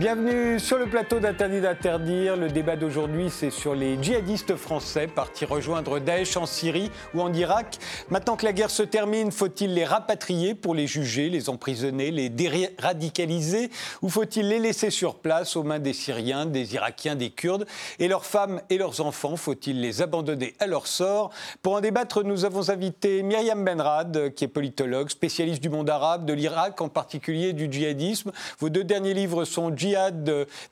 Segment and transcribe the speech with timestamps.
[0.00, 2.34] Bienvenue sur le plateau d'Interdit d'interdire.
[2.34, 7.30] Le débat d'aujourd'hui, c'est sur les djihadistes français partis rejoindre Daesh en Syrie ou en
[7.34, 7.76] Irak.
[8.08, 12.30] Maintenant que la guerre se termine, faut-il les rapatrier pour les juger, les emprisonner, les
[12.30, 13.68] déradicaliser
[14.00, 17.66] ou faut-il les laisser sur place aux mains des Syriens, des Irakiens, des Kurdes
[17.98, 21.28] Et leurs femmes et leurs enfants, faut-il les abandonner à leur sort?
[21.60, 26.24] Pour en débattre, nous avons invité Myriam Benrad, qui est politologue, spécialiste du monde arabe,
[26.24, 28.32] de l'Irak en particulier, du djihadisme.
[28.60, 29.68] Vos deux derniers livres sont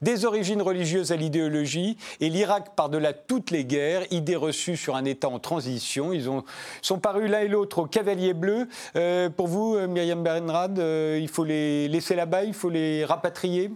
[0.01, 5.05] des origines religieuses à l'idéologie et l'Irak par-delà toutes les guerres, idées reçues sur un
[5.05, 6.13] État en transition.
[6.13, 6.43] Ils ont,
[6.81, 8.67] sont parus l'un et l'autre au Cavalier Bleu.
[8.95, 13.05] Euh, pour vous, euh, Myriam Berenrad, euh, il faut les laisser là-bas, il faut les
[13.05, 13.71] rapatrier?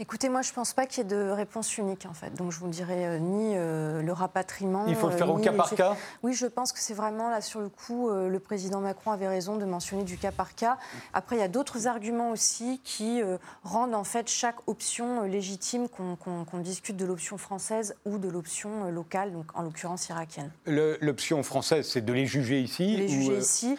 [0.00, 2.34] Écoutez, moi, je ne pense pas qu'il y ait de réponse unique, en fait.
[2.34, 4.86] Donc, je vous dirais euh, ni euh, le rapatriement.
[4.88, 7.40] Il faut le faire au cas par cas Oui, je pense que c'est vraiment, là,
[7.40, 10.78] sur le coup, euh, le président Macron avait raison de mentionner du cas par cas.
[11.12, 13.22] Après, il y a d'autres arguments aussi qui
[13.62, 19.32] rendent, en fait, chaque option légitime, qu'on discute de l'option française ou de l'option locale,
[19.32, 20.50] donc en l'occurrence irakienne.
[20.66, 23.78] L'option française, c'est de les juger ici Les juger ici.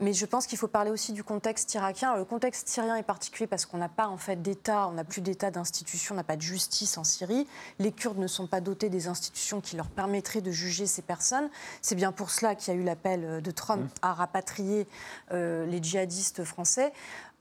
[0.00, 2.16] Mais je pense qu'il faut parler aussi du contexte irakien.
[2.16, 5.22] le contexte syrien est particulier parce qu'on n'a pas en fait d'État, on n'a plus
[5.22, 7.46] d'État d'institution, on n'a pas de justice en Syrie.
[7.78, 11.48] Les Kurdes ne sont pas dotés des institutions qui leur permettraient de juger ces personnes.
[11.80, 13.98] C'est bien pour cela qu'il y a eu l'appel de Trump mmh.
[14.02, 14.86] à rapatrier
[15.32, 16.92] euh, les djihadistes français.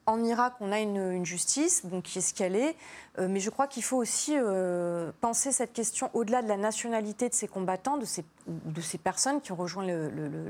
[0.07, 2.75] En Irak, on a une, justice donc, qui est ce qu'elle est,
[3.17, 7.27] euh, mais je crois qu'il faut aussi euh, penser cette question au-delà de la nationalité
[7.27, 9.85] de ces combattants, de ces, personnes qui ont rejoint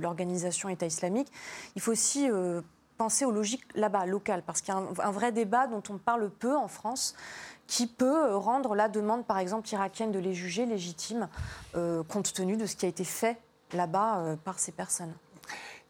[0.02, 1.31] l'organisation État islamique.
[1.78, 2.59] Il faut aussi euh,
[2.97, 6.30] penser aux logiques là-bas, locales, parce qu'il y a un, vrai débat dont on parle
[6.30, 7.16] peu en France
[7.66, 11.29] qui peut rendre la demande, par exemple, irakienne de les juger légitime,
[11.74, 13.38] compte tenu de ce qui a été fait
[13.74, 15.13] là-bas par ces personnes.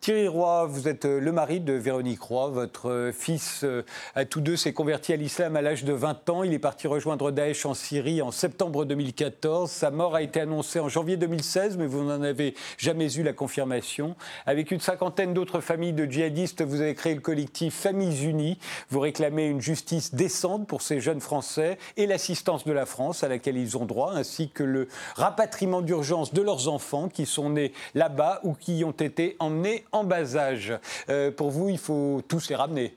[0.05, 2.49] Thierry Roy, vous êtes euh, le mari de Véronique Roy.
[2.49, 3.81] Votre euh, fils, euh,
[4.13, 6.43] à tous deux, s'est converti à l'islam à l'âge de 20 ans.
[6.43, 9.67] Il est parti rejoindre Daesh en Syrie en septembre 2014.
[9.67, 13.33] Sa mort a été annoncée en janvier 2016, mais vous n'en avez jamais eu la
[13.33, 14.15] confirmation.
[14.45, 18.59] Avec une cinquantaine d'autres familles de djihadistes, vous avez créé le collectif Familles Unies.
[18.91, 23.27] Vous réclamez une justice décente pour ces jeunes Français et l'assistance de la France à
[23.27, 27.73] laquelle ils ont droit, ainsi que le rapatriement d'urgence de leurs enfants qui sont nés
[27.95, 30.73] là-bas ou qui ont été emmenés en bas âge.
[31.09, 32.95] Euh, pour vous, il faut tous les ramener.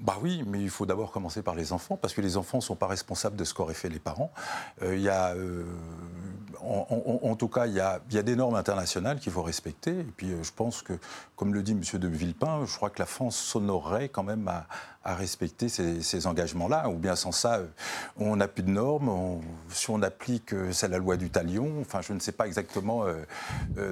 [0.00, 2.62] Bah oui, mais il faut d'abord commencer par les enfants, parce que les enfants ne
[2.62, 4.32] sont pas responsables de ce qu'auraient fait les parents.
[4.82, 5.64] Euh, il y a, euh,
[6.60, 9.92] en, tout cas, il y a, des normes internationales qu'il faut respecter.
[9.92, 10.94] Et puis, je pense que,
[11.36, 12.00] comme le dit M.
[12.00, 14.66] de Villepin, je crois que la France s'honorerait quand même à,
[15.04, 16.88] respecter ces, engagements-là.
[16.88, 17.60] Ou bien sans ça,
[18.16, 19.42] on n'a plus de normes.
[19.68, 21.80] si on applique, c'est la loi du talion.
[21.82, 23.04] Enfin, je ne sais pas exactement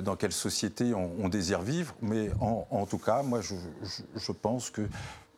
[0.01, 4.89] dans quelle société on, désire vivre, mais en, tout cas, moi, je pense que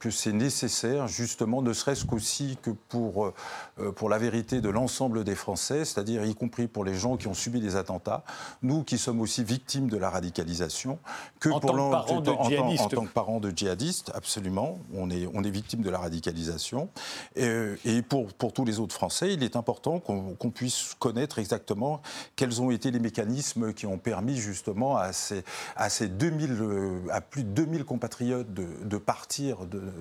[0.05, 3.33] que c'est nécessaire, justement, ne serait-ce qu'aussi que pour,
[3.79, 7.27] euh, pour la vérité de l'ensemble des Français, c'est-à-dire y compris pour les gens qui
[7.27, 8.23] ont subi des attentats,
[8.63, 10.99] nous qui sommes aussi victimes de la radicalisation,
[11.41, 12.83] que en pour tant que parents de djihadistes.
[12.83, 16.91] En, tant que parents de djihadistes, absolument, on est, on est victime de la radicalisation.
[17.35, 17.49] Et,
[17.87, 22.03] et pour, pour tous les autres Français, il est important qu'on puisse connaître exactement
[22.37, 25.45] quels ont été les mécanismes qui ont permis justement à ces,
[25.77, 29.94] à ces 2000, euh, à plus de 2000 compatriotes de, de partir de,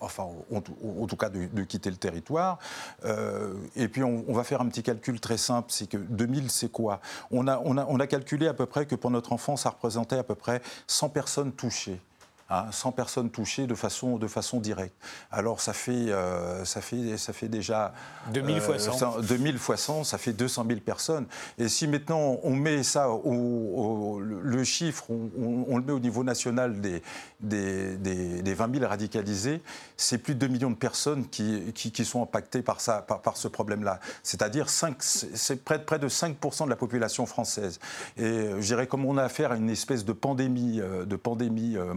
[0.00, 2.58] enfin, en, tout cas de, quitter le territoire.
[3.04, 6.70] Euh, et puis on, va faire un petit calcul très simple, c'est que 2000, c'est
[6.70, 7.00] quoi?
[7.30, 9.70] On a, on, a, on a calculé à peu près que pour notre enfant, ça
[9.70, 12.00] représentait à peu près 100 personnes touchées.
[12.48, 14.94] 100 hein, personnes touchées de façon, de façon directe.
[15.30, 17.92] Alors ça fait, euh, ça fait, ça fait déjà...
[18.32, 19.20] 2000 fois 100.
[19.20, 21.26] 2000 fois 100, ça fait 200 000 personnes.
[21.58, 26.80] Et si maintenant on met ça, au, le chiffre, on, le met au niveau national
[26.80, 27.02] des,
[27.40, 29.60] des, des, 20 000 radicalisés,
[29.96, 33.36] c'est plus de 2 millions de personnes qui, qui, sont impactées par, ça, par, par
[33.36, 33.98] ce problème-là.
[34.22, 37.80] C'est-à-dire c'est près, près de 5% de la population française.
[38.16, 41.76] Et je dirais comme on a affaire à une espèce de pandémie, euh, de pandémie
[41.76, 41.94] euh,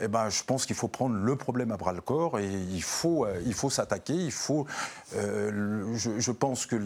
[0.00, 2.82] eh ben, je pense qu'il faut prendre le problème à bras le corps et il
[2.82, 4.14] faut, euh, il faut s'attaquer.
[4.14, 4.66] Il faut,
[5.14, 6.76] euh, je, pense que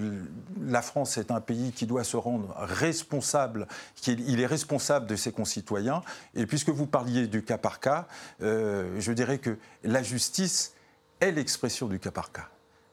[0.63, 3.67] la France est un pays qui doit se rendre responsable,
[4.07, 6.03] il est responsable de ses concitoyens.
[6.35, 8.07] Et puisque vous parliez du cas par cas,
[8.43, 10.75] euh, je dirais que la justice
[11.21, 12.49] est l'expression du cas par cas.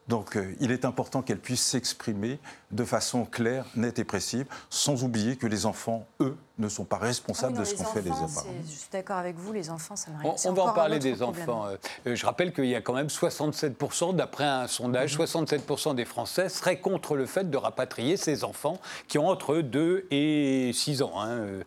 [0.08, 2.38] Donc il est important qu'elle puisse s'exprimer
[2.70, 6.96] de façon claire, nette et précise, sans oublier que les enfants, eux, ne sont pas
[6.98, 8.26] responsables Ah de ce qu'ont fait les parents.
[8.66, 10.34] Je suis d'accord avec vous, les enfants, ça n'a rien.
[10.44, 11.48] On, on va en parler des problème.
[11.48, 11.66] enfants.
[12.06, 15.18] Euh, je rappelle qu'il y a quand même 67%, d'après un sondage, Mhm.
[15.24, 20.06] 67% des Français seraient contre le fait de rapatrier ces enfants qui ont entre 2
[20.10, 21.12] et 6 ans.
[21.20, 21.28] hein.
[21.28, 21.62] Euh,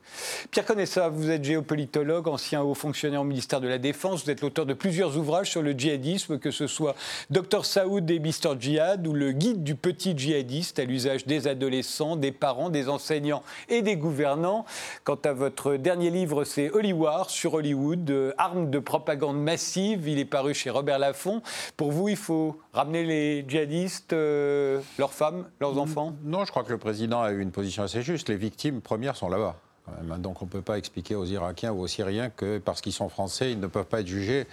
[0.51, 4.25] Pierre Conessa, vous êtes géopolitologue, ancien haut fonctionnaire au ministère de la Défense.
[4.25, 6.95] Vous êtes l'auteur de plusieurs ouvrages sur le djihadisme, que ce soit
[7.29, 12.15] Dr Saoud et Mr Djihad ou le guide du petit djihadiste à l'usage des adolescents,
[12.15, 14.65] des parents, des enseignants et des gouvernants.
[15.03, 20.07] Quant à votre dernier livre, c'est Hollywood sur Hollywood, euh, armes de propagande massive.
[20.07, 21.41] Il est paru chez Robert Laffont.
[21.77, 26.13] Pour vous, il faut ramener les djihadistes, euh, leurs femmes, leurs enfants?
[26.23, 28.29] Non, je crois que le président a eu une position assez juste.
[28.29, 29.55] Les victimes premières sont là-bas.
[30.03, 30.21] même.
[30.21, 33.09] Donc on ne peut pas expliquer aux Irakiens ou aux Syriens que parce qu'ils sont
[33.09, 34.47] français, ils ne peuvent pas être jugés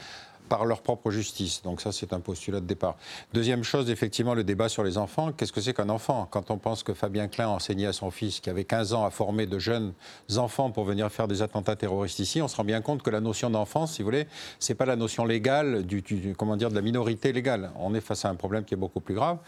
[0.48, 1.62] par leur propre justice.
[1.62, 2.96] Donc ça, c'est un postulat de départ.
[3.32, 5.32] Deuxième chose, effectivement, le débat sur les enfants.
[5.32, 6.26] Qu'est-ce que c'est qu'un enfant?
[6.30, 9.10] Quand on pense que Fabien Klein enseignait à son fils, qui avait 15 ans, à
[9.10, 9.92] former de jeunes
[10.36, 13.20] enfants pour venir faire des attentats terroristes ici, on se rend bien compte que la
[13.20, 14.26] notion d'enfance, si vous voulez,
[14.58, 16.02] c'est pas la notion légale du,
[16.36, 17.70] comment dire, de la minorité légale.
[17.76, 19.38] On est face à un problème qui est beaucoup plus grave.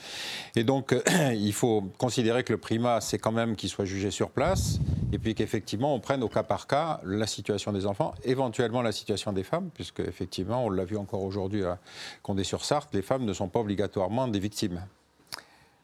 [0.56, 0.94] Et donc,
[1.32, 4.78] il faut considérer que le primat, c'est quand même qu'il soit jugé sur place,
[5.12, 8.92] et puis qu'effectivement, on prenne au cas par cas la situation des enfants, éventuellement la
[8.92, 11.78] situation des femmes, puisque effectivement, on l'a vu encore aujourd'hui à
[12.22, 14.82] Condé-sur-Sarthe, les femmes ne sont pas obligatoirement des victimes.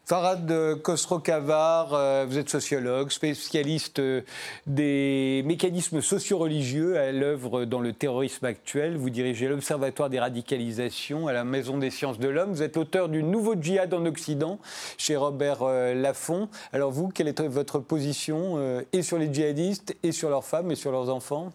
[0.08, 4.22] Farad Khosrow-Kavar, euh, vous êtes sociologue, spécialiste euh,
[4.64, 8.96] des mécanismes socio-religieux à l'œuvre dans le terrorisme actuel.
[8.96, 12.52] Vous dirigez l'Observatoire des radicalisations à la Maison des sciences de l'homme.
[12.52, 14.60] Vous êtes auteur du Nouveau djihad en Occident
[14.96, 16.48] chez Robert euh, Laffont.
[16.72, 18.60] Alors vous, quelle est votre position
[18.92, 21.52] et sur les djihadistes, et sur leurs femmes, et sur leurs enfants?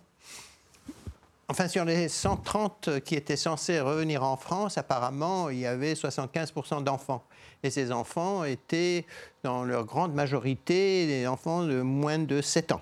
[1.51, 6.81] Enfin, sur les 130 qui étaient censés revenir en France, apparemment, il y avait 75%
[6.86, 7.25] d'enfants.
[7.62, 9.06] Et ces enfants étaient,
[9.44, 12.81] dans leur grande majorité, des enfants de moins de 7 ans.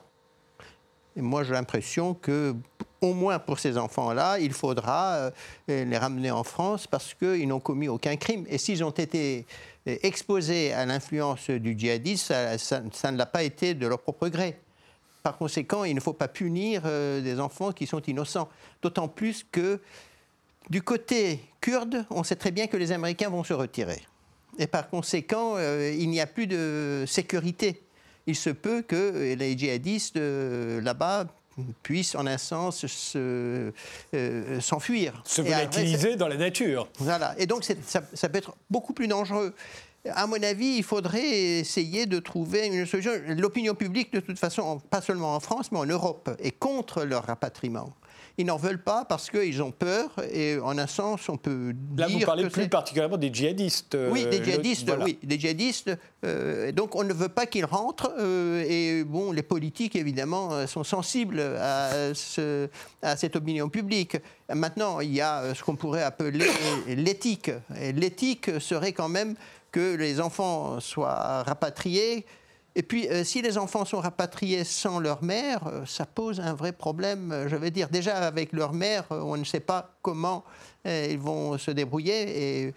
[1.15, 2.55] Moi, j'ai l'impression que,
[3.01, 5.31] au moins pour ces enfants-là, il faudra euh,
[5.67, 8.45] les ramener en France parce qu'ils n'ont commis aucun crime.
[8.49, 9.47] Et s'ils ont été
[9.87, 14.59] euh, exposés à l'influence du djihadisme, ça ne l'a pas été de leur propre gré.
[15.29, 18.49] Par conséquent, il ne faut pas punir euh, des enfants qui sont innocents.
[18.81, 19.79] D'autant plus que
[20.71, 24.01] du côté kurde, on sait très bien que les Américains vont se retirer.
[24.57, 27.79] Et par conséquent, euh, il n'y a plus de sécurité.
[28.25, 31.27] Il se peut que euh, les djihadistes euh, là-bas
[31.83, 33.71] puissent en un sens se,
[34.15, 35.21] euh, s'enfuir.
[35.25, 36.89] Se après, volatiliser dans la nature.
[36.97, 37.35] voilà.
[37.37, 39.53] Et donc, ça peut être beaucoup plus dangereux.
[40.15, 41.27] À mon avis, il faudrait
[41.59, 43.11] essayer de trouver une solution.
[43.27, 47.25] L'opinion publique, de toute façon, pas seulement en France, mais en Europe, est contre leur
[47.25, 47.93] rapatriement.
[48.37, 50.11] Ils n'en veulent pas parce qu'ils ont peur.
[50.31, 53.95] Et en un sens, on peut Là, dire vous parlez que plus particulièrement des djihadistes.
[53.95, 55.03] euh, oui, des djihadistes, voilà.
[55.03, 55.91] oui, des djihadistes.
[56.23, 58.13] euh, donc on ne veut pas qu'ils rentrent.
[58.17, 62.69] euh, et bon, les politiques, évidemment, sont sensibles à, ce-
[63.01, 64.15] à cette opinion publique.
[64.53, 66.45] Maintenant, il y a ce qu'on pourrait appeler
[66.87, 67.51] l'éthique.
[67.81, 69.35] Et l'éthique serait quand même
[69.71, 72.25] que les enfants soient rapatriés.
[72.75, 76.53] Et puis, euh, si les enfants sont rapatriés sans leur mère, euh, ça pose un
[76.53, 77.31] vrai problème.
[77.31, 80.43] euh, Je veux dire, déjà avec leur mère, on ne sait pas comment
[80.85, 82.73] ils vont se débrouiller.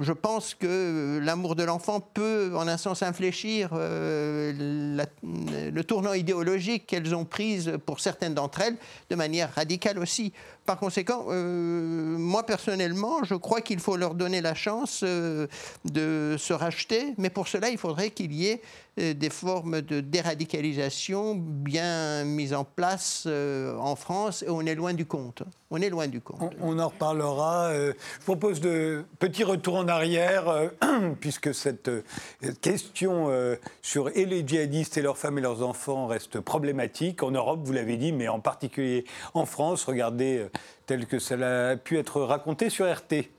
[0.00, 6.12] Je pense que euh, l'amour de l'enfant peut, en un sens, infléchir euh, le tournant
[6.12, 8.76] idéologique qu'elles ont prise pour certaines d'entre elles,
[9.10, 10.32] de manière radicale aussi.
[10.66, 16.52] Par conséquent, euh, moi personnellement, je crois qu'il faut leur donner la chance de se
[16.52, 18.60] racheter, mais pour cela, il faudrait qu'il y ait
[18.96, 24.94] des formes de déradicalisation bien mises en place euh, en France, et on est loin
[24.94, 25.42] du compte.
[25.70, 26.54] On est loin du compte.
[26.60, 27.66] On, en reparlera.
[27.70, 30.68] Euh, je propose de petit retour en arrière, euh,
[31.20, 32.02] puisque cette euh,
[32.60, 37.32] question euh, sur et les djihadistes et leurs femmes et leurs enfants reste problématique en
[37.32, 39.84] Europe, vous l'avez dit, mais en particulier en France.
[39.84, 40.50] Regardez euh,
[40.86, 43.35] tel que cela a pu être raconté sur RT.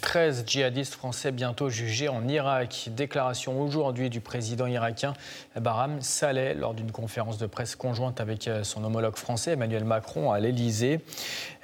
[0.00, 2.90] 13 djihadistes français bientôt jugés en Irak.
[2.96, 5.14] Déclaration aujourd'hui du président irakien
[5.60, 10.30] Barham Saleh lors d'une conférence de presse conjointe avec euh, son homologue français Emmanuel Macron
[10.30, 11.00] à l'Elysée.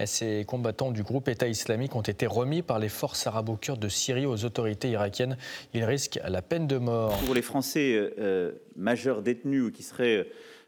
[0.05, 4.27] Ces combattants du groupe État islamique ont été remis par les forces arabo-kurdes de Syrie
[4.27, 5.37] aux autorités irakiennes.
[5.73, 7.17] Ils risquent la peine de mort.
[7.25, 10.25] Pour les Français euh, majeurs détenus ou qui seraient euh,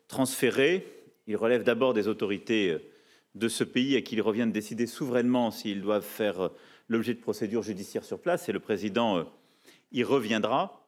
[0.06, 0.86] transférés,
[1.26, 2.78] ils relèvent d'abord des autorités euh,
[3.34, 6.48] de ce pays à qui il revient de décider souverainement s'ils doivent faire euh,
[6.88, 9.24] l'objet de procédures judiciaires sur place, et le président euh,
[9.92, 10.84] y reviendra.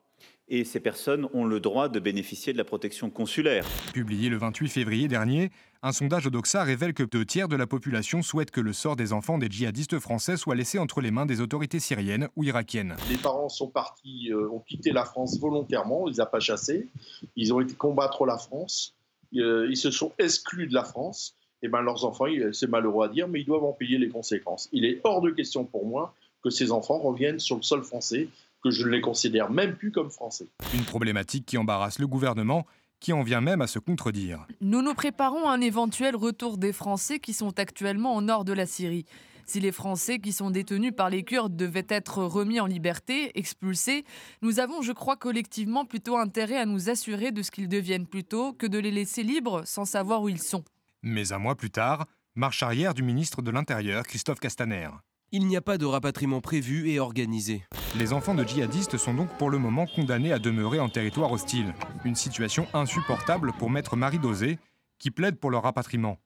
[0.49, 3.65] et ces personnes ont le droit de bénéficier de la protection consulaire.
[3.95, 5.51] Publié le 28 février dernier,
[5.83, 8.97] un sondage au Doxa révèle que deux tiers de la population souhaitent que le sort
[8.97, 12.97] des enfants des djihadistes français soit laissé entre les mains des autorités syriennes ou irakiennes.
[13.09, 16.89] Les parents sont partis, euh, ont quitté la France volontairement, ils n'ont pas chassé,
[17.37, 18.95] ils ont été combattre la France,
[19.37, 21.37] euh, ils se sont exclus de la France.
[21.63, 24.69] Et ben leurs enfants, c'est malheureux à dire, mais ils doivent en payer les conséquences.
[24.73, 28.29] Il est hors de question pour moi que ces enfants reviennent sur le sol français
[28.63, 30.47] que je ne les considère même plus comme français.
[30.75, 32.67] Une problématique qui embarrasse le gouvernement
[33.01, 34.47] qui en vient même à se contredire.
[34.61, 38.53] Nous nous préparons à un éventuel retour des Français qui sont actuellement au nord de
[38.53, 39.07] la Syrie.
[39.47, 44.05] Si les Français qui sont détenus par les Kurdes devaient être remis en liberté, expulsés,
[44.43, 48.53] nous avons, je crois, collectivement plutôt intérêt à nous assurer de ce qu'ils deviennent plutôt
[48.53, 50.63] que de les laisser libres sans savoir où ils sont.
[51.03, 54.91] Mais un mois plus tard, marche arrière du ministre de l'Intérieur, Christophe Castaner.
[55.33, 57.65] Il n'y a pas de rapatriement prévu et organisé.
[57.97, 61.73] Les enfants de djihadistes sont donc pour le moment condamnés à demeurer en territoire hostile.
[62.05, 64.59] Une situation insupportable pour maître Marie Dosé,
[64.99, 66.19] qui plaide pour leur rapatriement.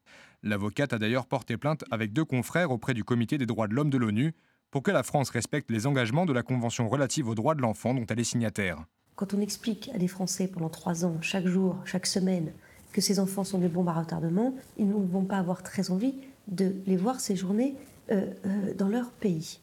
[0.43, 3.91] L'avocate a d'ailleurs porté plainte avec deux confrères auprès du Comité des droits de l'homme
[3.91, 4.35] de l'ONU
[4.73, 7.95] pour que la France respecte les engagements de la Convention relative aux droits de l'enfant
[7.95, 8.85] dont elle est signataire.
[9.15, 12.53] Quand on explique à des Français pendant trois ans, chaque jour, chaque semaine,
[12.95, 16.15] que ces enfants sont des bombes à retardement, ils ne vont pas avoir très envie
[16.47, 17.75] de les voir séjourner
[18.11, 19.59] euh, euh, dans leur pays.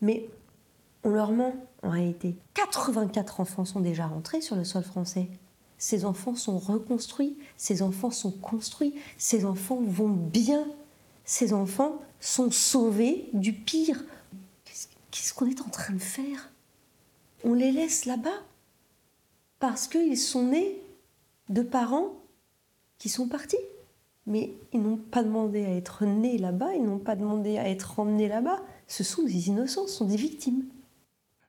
[0.00, 0.26] Mais
[1.04, 2.34] on leur ment en réalité.
[2.54, 5.28] 84 enfants sont déjà rentrés sur le sol français.
[5.76, 10.66] Ces enfants sont reconstruits, ces enfants sont construits, ces enfants vont bien,
[11.24, 14.02] ces enfants sont sauvés du pire.
[15.10, 16.50] Qu'est-ce qu'on est en train de faire?
[17.44, 18.30] On les laisse là-bas
[19.58, 20.80] parce qu'ils sont nés
[21.50, 22.21] de parents
[23.02, 23.56] qui sont partis
[24.26, 27.98] mais ils n'ont pas demandé à être nés là-bas, ils n'ont pas demandé à être
[27.98, 28.62] emmenés là-bas.
[28.86, 30.64] Ce sont des innocents, ce sont des victimes.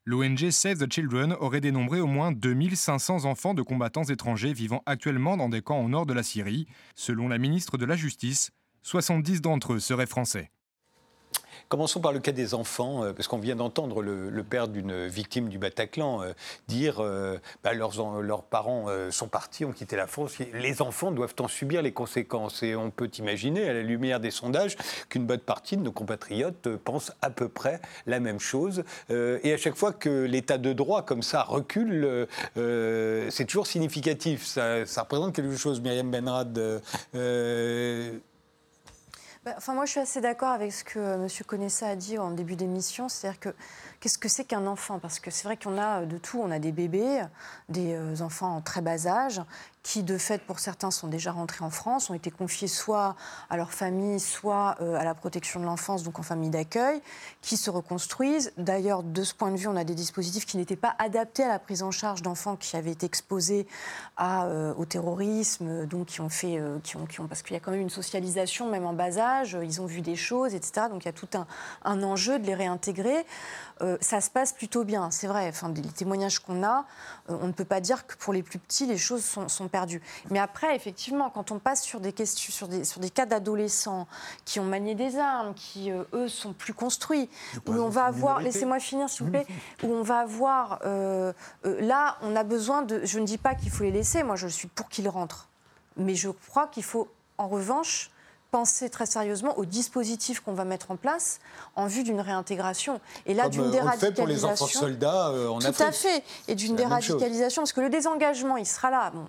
[0.06, 5.38] L'ONG Save the Children aurait dénombré au moins 2500 enfants de combattants étrangers vivant actuellement
[5.38, 6.66] dans des camps au nord de la Syrie.
[6.96, 8.50] Selon la ministre de la Justice,
[8.82, 10.50] 70 d'entre eux seraient français.
[11.74, 15.50] Commençons par le cas des enfants, euh, parce qu'on vient d'entendre le, père d'une victime
[15.50, 16.34] du Bataclan euh,
[16.68, 20.38] dire euh, bah, leurs, parents sont partis, ont quitté la France.
[20.54, 22.62] Les enfants doivent en subir les conséquences.
[22.62, 24.78] Et on peut imaginer, à la lumière des sondages,
[25.10, 28.84] qu'une bonne partie de nos compatriotes pensent à peu près la même chose.
[29.10, 34.46] et à chaque fois que l'état de droit, comme ça, recule, c'est toujours significatif.
[34.46, 36.82] Ça, représente quelque chose, Myriam Benrad.
[39.46, 41.28] Bah, enfin, moi, je suis assez d'accord avec ce que euh, M.
[41.46, 43.10] Conessa a dit en début d'émission.
[43.10, 43.50] C'est-à-dire que
[44.04, 45.00] qu'est-ce que c'est qu'un enfant?
[45.00, 46.38] Parce que c'est vrai qu'on a euh, de tout.
[46.44, 47.22] On a des bébés,
[47.70, 49.42] des euh, enfants en très bas âge,
[49.82, 53.16] qui, de fait, pour certains, sont déjà rentrés en France, ont été confiés soit
[53.50, 57.02] à leur famille, soit euh, à la protection de l'enfance, donc en famille d'accueil,
[57.42, 58.52] qui se reconstruisent.
[58.58, 61.48] D'ailleurs, de ce point de vue, on a des dispositifs qui n'étaient pas adaptés à
[61.48, 63.68] la prise en charge d'enfants qui avaient été exposés
[64.20, 67.90] au terrorisme, donc qui ont fait, qui ont, parce qu'il y a quand même une
[67.90, 70.88] socialisation, même en bas âge, ils ont vu des choses, etc.
[70.90, 71.28] Donc il y a tout
[71.84, 73.26] un enjeu de les réintégrer.
[74.02, 75.48] Ça se passe plutôt bien, c'est vrai.
[75.50, 76.86] Enfin, les témoignages qu'on a,
[77.28, 80.02] on ne peut pas dire que pour les plus petits, les choses sont, sont perdu.
[80.30, 84.08] Mais après, effectivement, quand on passe sur des questions, sur des, sur des cas d'adolescents
[84.46, 87.30] qui ont manié des armes, qui euh, eux sont plus construits,
[87.68, 89.48] où on va avoir, laissez-moi finir s'il vous plaît,
[89.84, 91.34] où on va avoir, euh,
[91.66, 94.36] euh, là, on a besoin de, je ne dis pas qu'il faut les laisser, moi
[94.36, 95.50] je suis pour qu'ils rentrent,
[95.98, 97.08] mais je crois qu'il faut
[97.38, 98.12] en revanche
[98.54, 101.40] penser très sérieusement aux dispositifs qu'on va mettre en place
[101.76, 103.02] en vue d'une réintégration.
[103.26, 104.06] Et là, d'une déradicalisation.
[104.06, 106.24] Euh, fait pour les enfants soldats euh, en Tout à fait.
[106.48, 109.10] Et d'une déradicalisation, parce que le désengagement, il sera là.
[109.10, 109.26] Bon,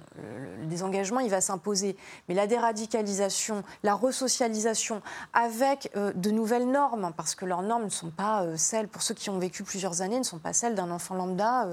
[0.61, 1.97] le, désengagement, il va s'imposer.
[2.29, 5.01] Mais la déradicalisation, la resocialisation,
[5.33, 9.15] avec euh, de nouvelles normes, parce que leurs normes ne sont pas celles, pour ceux
[9.15, 11.67] qui ont vécu plusieurs années, ne sont pas celles d'un enfant lambda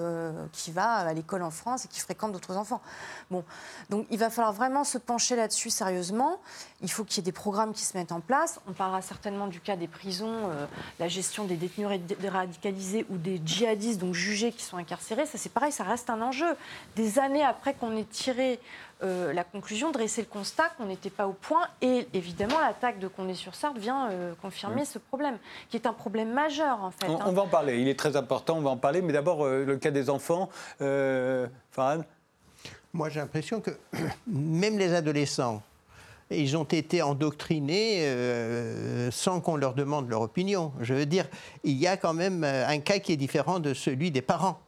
[0.53, 2.81] qui va à l'école en France et qui fréquente d'autres enfants.
[3.29, 3.43] Bon,
[3.89, 6.39] donc il va falloir vraiment se pencher là-dessus sérieusement.
[6.81, 8.62] Il faut qu'il y ait des programmes qui se mettent en place.
[8.67, 10.67] On parlera certainement du cas des prisons, euh,
[11.00, 11.88] la gestion des détenus
[12.24, 15.25] radicalisés ou des djihadistes, donc jugés, qui sont incarcérés.
[15.25, 16.55] Ça, c'est pareil, ça reste un enjeu.
[16.95, 18.60] Des années après qu'on ait tiré
[19.01, 21.67] euh, la conclusion, dresser le constat qu'on n'était pas au point.
[21.81, 25.39] Et évidemment, l'attaque de Condé-sur-Sarthe vient euh, confirmer ce problème,
[25.71, 27.07] qui est un problème majeur, en fait.
[27.10, 27.31] On, hein.
[27.31, 29.01] va en parler, il est très important, on va en parler.
[29.01, 30.50] Mais d'abord, le cas des enfants.
[30.77, 32.03] Farhan?
[32.93, 33.71] Moi, j'ai l'impression que
[34.27, 35.63] même les adolescents
[36.31, 40.71] ils ont été endoctrinés euh, sans qu'on leur demande leur opinion.
[40.81, 41.27] Je veux dire,
[41.63, 44.59] il y a quand même euh, un cas qui est différent de celui des parents.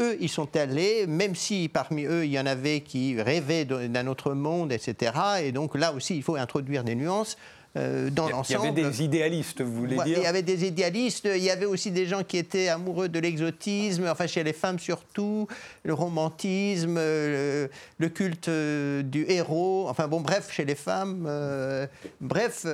[0.00, 4.06] Eux, ils sont allés, même si parmi eux, il y en avait qui rêvaient d'un
[4.08, 5.12] autre monde, etc.
[5.42, 7.36] Et donc là aussi, il faut introduire des nuances.
[7.76, 8.60] Euh, dans l'ensemble.
[8.60, 11.50] Il y avait des idéalistes, vous voulez dire Il y avait des idéalistes, il y
[11.50, 15.48] avait aussi des gens qui étaient amoureux de l'exotisme, enfin chez les femmes surtout,
[15.82, 17.68] le romantisme, le,
[18.14, 21.26] culte euh, du héros, enfin bon, bref, chez les femmes.
[21.26, 21.86] Euh,
[22.20, 22.64] bref,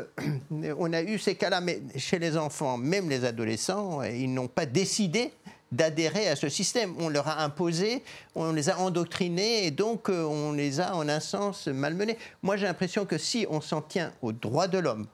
[0.50, 4.66] on a eu ces cas-là, mais chez les enfants, même les adolescents, ils n'ont pas
[4.66, 5.32] décidé
[5.72, 6.94] d'adhérer à ce système.
[6.98, 8.02] On leur a imposé,
[8.34, 12.18] on les a endoctrinés et donc euh, on les a en un sens malmenés.
[12.42, 15.06] Moi j'ai l'impression que si on s'en tient aux droits de l'homme,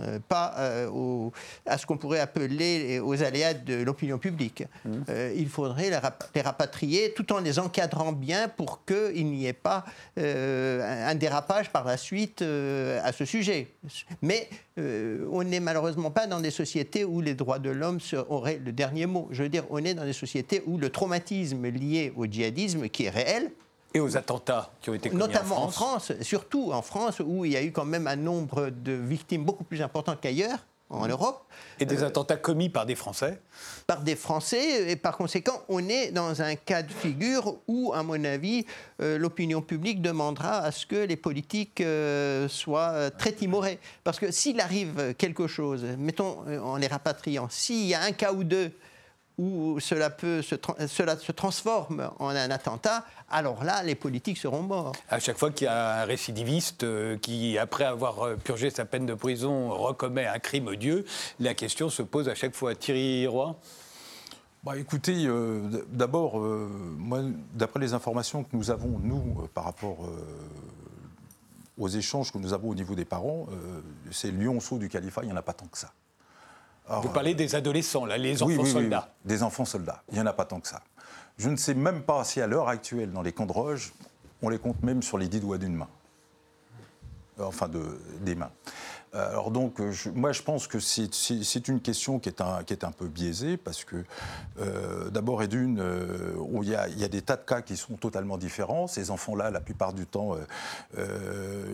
[0.00, 1.30] euh, pas euh,
[1.66, 4.64] à ce qu'on pourrait appeler aux aléas de l'opinion publique.
[4.84, 4.90] Mmh.
[5.08, 9.84] Euh, il faudrait les, rapatrier tout en les encadrant bien pour qu'il n'y ait pas
[10.16, 13.68] un dérapage par la suite à ce sujet.
[14.22, 18.72] Mais on n'est malheureusement pas dans des sociétés où les droits de l'homme auraient le
[18.72, 19.28] dernier mot.
[19.30, 23.04] Je veux dire, on est dans des sociétés où le traumatisme lié au djihadisme, qui
[23.04, 23.50] est réel,
[23.94, 26.10] et aux attentats qui ont été commis Notamment en France.
[26.10, 28.92] en France, surtout en France, où il y a eu quand même un nombre de
[28.92, 30.58] victimes beaucoup plus important qu'ailleurs
[30.90, 31.10] en mmh.
[31.10, 31.46] Europe.
[31.78, 33.40] Et des euh, attentats commis par des Français
[33.86, 38.02] Par des Français, et par conséquent, on est dans un cas de figure où, à
[38.02, 38.66] mon avis,
[39.00, 43.78] euh, l'opinion publique demandera à ce que les politiques euh, soient très timorés.
[44.02, 48.32] Parce que s'il arrive quelque chose, mettons en les rapatriant, s'il y a un cas
[48.32, 48.72] ou deux
[49.40, 50.54] où cela, peut se,
[50.86, 54.92] cela se transforme en un attentat, alors là, les politiques seront morts.
[55.08, 58.84] À chaque fois qu'il y a un récidiviste euh, qui, après avoir euh, purgé sa
[58.84, 61.06] peine de prison, recommet un crime odieux,
[61.38, 62.74] la question se pose à chaque fois.
[62.74, 63.56] Thierry Roy?
[64.62, 67.20] Bah, écoutez, euh, d'abord, moi,
[67.54, 70.06] d'après les informations que nous avons, nous, par rapport
[71.78, 73.46] aux échanges que nous avons au niveau des parents,
[74.10, 75.92] c'est lionceau du califat, il n'y en a pas tant que ça.
[76.90, 79.14] Vous parlez des adolescents, là, les enfants soldats.
[79.24, 80.02] des enfants soldats.
[80.08, 80.80] Il n'y en a pas tant que ça.
[81.38, 83.92] Je ne sais même pas si à l'heure actuelle, dans les camps de Roche,
[84.42, 85.88] on les compte même sur les dix doigts d'une main.
[87.38, 88.50] Enfin, de, des mains.
[89.14, 92.72] Euh, alors donc, euh, moi je pense que c'est une question qui est un, qui
[92.72, 94.04] est un peu biaisée parce que
[94.60, 95.82] euh, d'abord et d'une,
[96.62, 98.86] il y, a, des tas de cas qui sont totalement différents.
[98.86, 100.36] Ces enfants-là, la plupart du temps,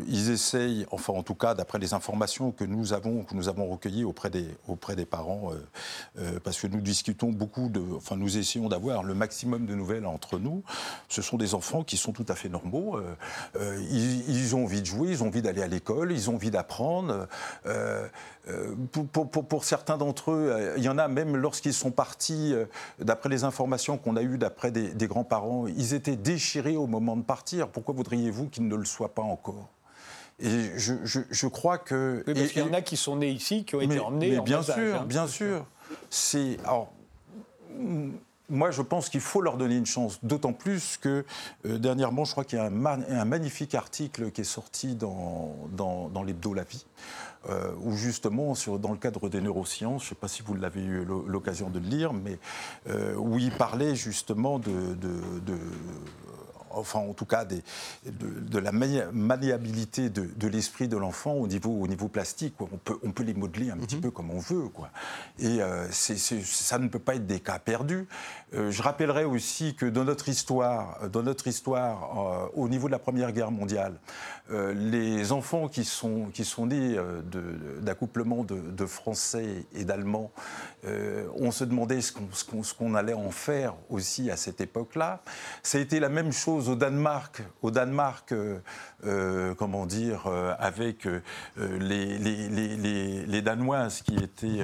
[0.06, 3.66] ils essayent, enfin en tout cas d'après les informations que nous avons, que nous avons
[3.68, 5.50] recueillies auprès des, auprès des parents,
[6.44, 10.38] parce que nous discutons beaucoup de, enfin nous essayons d'avoir le maximum de nouvelles entre
[10.38, 10.62] nous.
[11.08, 12.98] Ce sont des enfants qui sont tout à fait normaux.
[13.90, 17.25] Ils, ont envie de jouer, ils ont envie d'aller à l'école, ils ont envie d'apprendre.
[17.66, 18.06] Euh,
[18.48, 18.74] euh,
[19.12, 22.54] pour, certains d'entre eux, euh, il y en a même lorsqu'ils sont partis,
[22.98, 27.22] d'après les informations qu'on a eues d'après des, grands-parents, ils étaient déchirés au moment de
[27.22, 27.68] partir.
[27.68, 29.68] Pourquoi voudriez-vous qu'ils ne le soient pas encore?
[30.38, 32.22] Et je, crois que.
[32.26, 34.62] parce qu'il y en a qui sont nés ici, qui ont été emmenés mais bien
[34.62, 35.04] sûr, hein.
[35.06, 35.64] bien sûr.
[36.10, 36.92] C'est alors
[38.48, 41.24] moi, je pense qu'il faut leur donner une chance, d'autant plus que
[41.64, 46.22] dernièrement, je crois qu'il y a un, magnifique article qui est sorti dans, dans, dans
[46.22, 46.86] l'hebdo La Vie,
[47.48, 50.82] euh, où justement, dans le cadre des neurosciences, je ne sais pas si vous l'avez
[50.82, 52.38] eu l'occasion de le lire, mais
[52.88, 54.96] euh, où il parlait justement de,
[56.76, 62.08] enfin en tout cas de, la maniabilité de, l'esprit de l'enfant au niveau, au niveau
[62.08, 62.54] plastique.
[62.60, 64.02] On, peut, on peut les modeler un petit mhm.
[64.02, 64.68] peu comme on veut.
[64.68, 64.90] Quoi.
[65.38, 68.06] Et euh, ça ne peut pas être des cas perdus.
[68.54, 72.92] Euh, je rappellerai aussi que dans notre histoire, dans notre histoire euh, au niveau de
[72.92, 73.94] la Première Guerre mondiale,
[74.50, 76.96] les enfants qui sont, qui sont nés
[77.80, 80.30] d'accouplement de, Français et d'Allemands,
[80.84, 85.22] on se demandait ce qu'on allait en faire aussi à cette époque-là.
[85.62, 88.32] Ça a été la même chose au Danemark, au Danemark
[89.04, 91.06] euh, euh, comment dire, euh, avec
[91.56, 94.62] les, les, Danoises qui, étaient,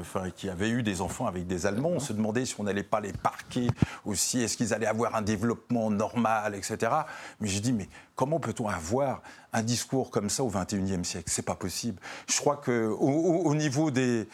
[0.00, 1.90] enfin, qui avaient eu des enfants avec des Allemands.
[1.90, 3.68] On se demandait si on n'allait pas les parquer
[4.04, 6.92] aussi, est-ce qu'ils allaient avoir un développement normal, etc.
[7.40, 11.30] Mais je dis, mais comment peut-on avoir un discours comme ça au XXIe siècle?
[11.30, 12.00] C'est pas possible.
[12.28, 14.26] Je crois que au, niveau des,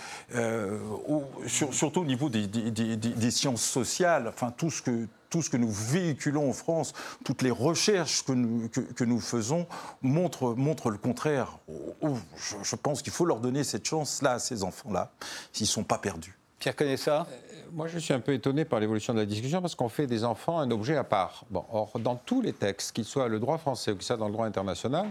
[1.46, 6.50] surtout au niveau des, sciences sociales, enfin tout ce que tout ce que nous véhiculons
[6.50, 6.92] en France,
[7.24, 9.66] toutes les recherches que nous, que, nous faisons
[10.02, 11.58] montrent, montrent, le contraire.
[12.62, 15.12] Je, pense qu'il faut leur donner cette chance-là à ces enfants-là,
[15.52, 16.36] s'ils ne sont pas perdus.
[16.58, 19.62] Pierre connaît ça euh, Moi, je suis un peu étonné par l'évolution de la discussion
[19.62, 21.44] parce qu'on fait des enfants un objet à part.
[21.50, 24.26] Bon, or, dans tous les textes, qu'ils soient le droit français ou qu'ils soient dans
[24.26, 25.06] le droit international,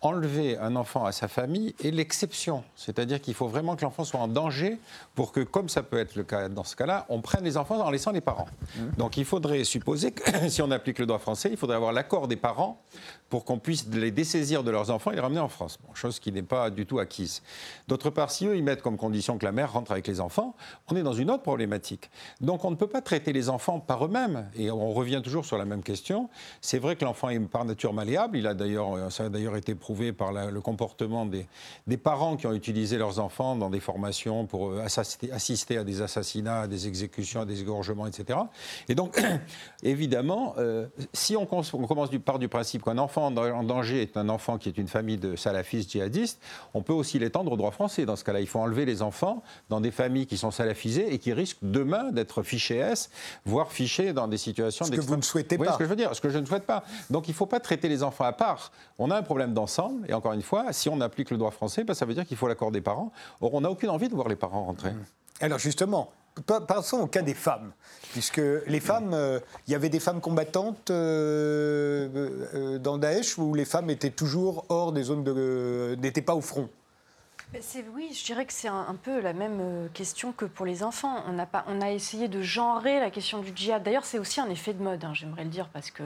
[0.00, 2.64] enlever un enfant à sa famille est l'exception.
[2.76, 4.78] C'est-à-dire qu'il faut vraiment que l'enfant soit en danger
[5.14, 7.80] pour que, comme ça peut être le cas dans ce cas-là, on prenne les enfants
[7.80, 8.48] en laissant les parents.
[8.76, 8.80] Mmh.
[8.96, 12.28] Donc il faudrait supposer que si on applique le droit français, il faudrait avoir l'accord
[12.28, 12.80] des parents
[13.28, 15.78] pour qu'on puisse les dessaisir de leurs enfants et les ramener en France.
[15.94, 17.42] chose qui n'est pas du tout acquise.
[17.86, 20.54] D'autre part, si eux, ils mettent comme condition que la mère rentre avec les enfants,
[20.90, 22.10] on est dans une autre problématique.
[22.40, 24.48] Donc on ne peut pas traiter les enfants par eux-mêmes.
[24.56, 26.28] Et on revient toujours sur la même question.
[26.60, 28.38] C'est vrai que l'enfant est par nature malléable.
[28.38, 32.52] Il a d'ailleurs, ça a d'ailleurs été prouvé par le comportement des, parents qui ont
[32.52, 34.84] utilisé leurs enfants dans des formations pour euh,
[35.32, 38.38] assister, à des assassinats, à des exécutions, à des égorgements, etc.
[38.88, 39.20] Et donc,
[39.82, 44.58] évidemment, euh, si on, commence par du principe qu'un enfant en danger est un enfant
[44.58, 46.40] qui est une famille de salafistes djihadistes,
[46.74, 48.06] on peut aussi l'étendre au droit français.
[48.06, 51.18] Dans ce cas-là, il faut enlever les enfants dans des familles qui sont salafisées et
[51.18, 53.10] qui risquent demain d'être fichés S,
[53.44, 55.72] voire fichés dans des situations Ce que vous ne souhaitez pas.
[55.72, 56.84] ce que je veux dire, ce que je ne souhaite pas.
[57.10, 58.72] Donc il ne faut pas traiter les enfants à part.
[58.98, 61.84] On a un problème d'ensemble, et encore une fois, si on applique le droit français,
[61.84, 63.12] ben, ça veut dire qu'il faut l'accord des parents.
[63.40, 64.90] Or, on n'a aucune envie de voir les parents rentrer.
[65.40, 66.10] Alors justement,
[66.46, 67.72] Passons au cas des femmes,
[68.12, 72.08] puisque les femmes, euh, il y avait des femmes combattantes euh,
[72.54, 76.40] euh, dans Daesh où les femmes étaient toujours hors des zones de, n'étaient pas au
[76.40, 76.68] front
[77.94, 81.22] oui, je dirais que c'est un, peu la même euh, question que pour les enfants.
[81.28, 83.82] On a, pas, on a essayé de genrer la question du djihad.
[83.82, 86.02] D'ailleurs, c'est aussi un effet de mode, hein, j'aimerais le dire, parce que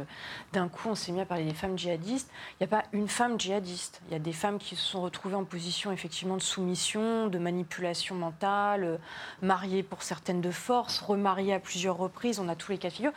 [0.53, 2.31] d'un coup, on s'est mis à parler des femmes djihadistes.
[2.53, 4.03] Il n'y a pas une femme djihadiste.
[4.07, 7.39] Il y a des femmes qui se sont retrouvées en position effectivement de soumission, de
[7.39, 8.97] manipulation mentale, euh,
[9.43, 12.39] mariées pour certaines de force, remariées à plusieurs reprises.
[12.39, 13.13] On a tous les cas de figure.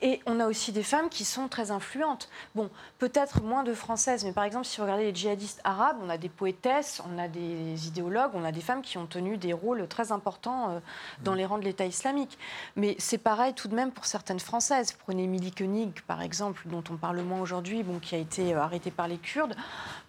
[0.00, 2.30] Et on a aussi des femmes qui sont très influentes.
[2.54, 6.08] Bon, peut-être moins de françaises, mais par exemple, si vous regardez les djihadistes arabes, on
[6.08, 9.52] a des poétesses, on a des idéologues, on a des femmes qui ont tenu des
[9.52, 10.78] rôles très importants euh,
[11.22, 12.38] dans les rangs de l'État islamique.
[12.76, 14.92] Mais c'est pareil tout de même pour certaines Françaises.
[14.92, 18.60] Prenez Émilie Koenig, par exemple, dont on parle moins aujourd'hui, bon, qui a été euh,
[18.60, 19.56] arrêtée par les Kurdes,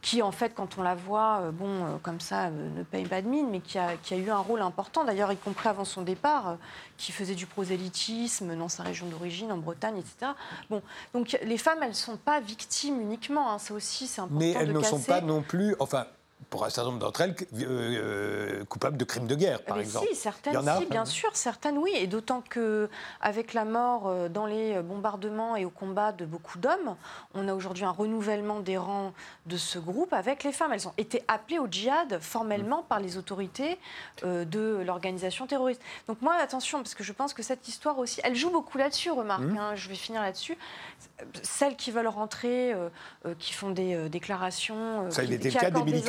[0.02, 3.28] qui, en fait, quand on la voit, euh, bon, comme ça, ne paye pas de
[3.28, 6.02] mine, mais qui a, qui a eu un rôle important, d'ailleurs, y compris avant son
[6.02, 6.58] départ,
[6.98, 10.32] qui faisait du prosélytisme dans sa région d'origine, en Bretagne, etc.
[10.70, 10.82] Bon,
[11.14, 14.40] donc les femmes, elles ne sont pas victimes uniquement, hein, ça aussi, c'est important.
[14.40, 16.06] Mais elles ne sont pas non plus, enfin,
[16.50, 20.08] pour un certain nombre d'entre elles, euh, euh, coupables de crimes de guerre, par exemple.
[20.10, 21.92] Si, certaines, si, bien sûr, certaines, oui.
[21.96, 22.90] Et d'autant que,
[23.22, 26.96] avec la mort euh, dans les bombardements et au combat de beaucoup d'hommes,
[27.34, 29.14] on a aujourd'hui un renouvellement des rangs
[29.46, 30.72] de ce groupe avec les femmes.
[30.74, 33.78] Elles ont été appelées au djihad formellement par les autorités
[34.24, 35.82] de l'organisation terroriste.
[36.08, 39.12] Donc moi, attention, parce que je pense que cette histoire aussi, elle joue beaucoup là-dessus,
[39.12, 39.42] remarque.
[39.42, 39.58] Mmh.
[39.58, 40.58] Hein, je vais finir là-dessus.
[41.44, 42.74] Celles qui veulent rentrer,
[43.40, 46.02] qui font des déclarations, Ça, qui, il était le cas d'Émilie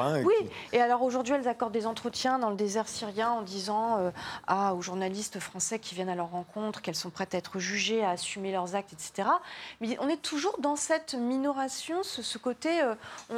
[0.00, 3.98] Hein, oui, et alors aujourd'hui, elles accordent des entretiens dans le désert syrien en disant
[4.48, 8.04] euh, aux journalistes français qui viennent à leur rencontre qu'elles sont prêtes à être jugées,
[8.04, 9.28] à assumer leurs actes, etc.
[9.80, 12.94] Mais on est toujours dans cette minoration, ce, côté, euh,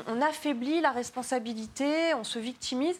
[0.06, 2.98] on affaiblit la responsabilité, on se victimise.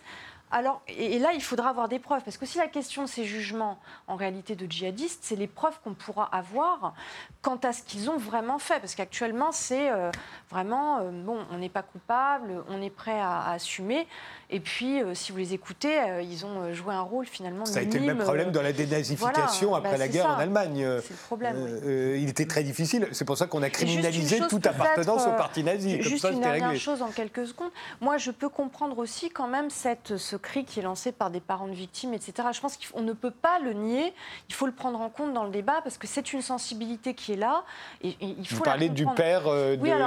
[0.50, 3.24] Alors, et là, il faudra avoir des preuves, parce que si la question de ces
[3.24, 6.94] jugements, en réalité, de djihadistes, c'est les preuves qu'on pourra avoir
[7.42, 10.11] quant à ce qu'ils ont vraiment fait, parce qu'actuellement, c'est euh,
[10.50, 14.06] vraiment, euh, bon, on n'est pas coupable, on est prêt à assumer,
[14.50, 17.82] et puis, euh, si vous les écoutez, ils ont joué un rôle finalement Ça a
[17.82, 20.87] été le même problème dans la dénazification après bah, la guerre en Allemagne.
[21.02, 21.80] C'est le problème.
[21.84, 23.08] il était très difficile.
[23.12, 26.00] C'est pour ça qu'on a criminalisé toute appartenance au parti nazi.
[26.02, 27.70] Juste une dernière chose en quelques secondes.
[28.00, 31.40] Moi, je peux comprendre aussi quand même cette, ce cri qui est lancé par des
[31.40, 32.48] parents de victimes, etc.
[32.53, 34.12] Je pense qu'on ne peut pas le nier.
[34.48, 37.33] Il faut le prendre en compte dans le débat parce que c'est une sensibilité qui
[37.33, 37.64] est là.
[38.03, 39.42] Et, il faut vous parlez du père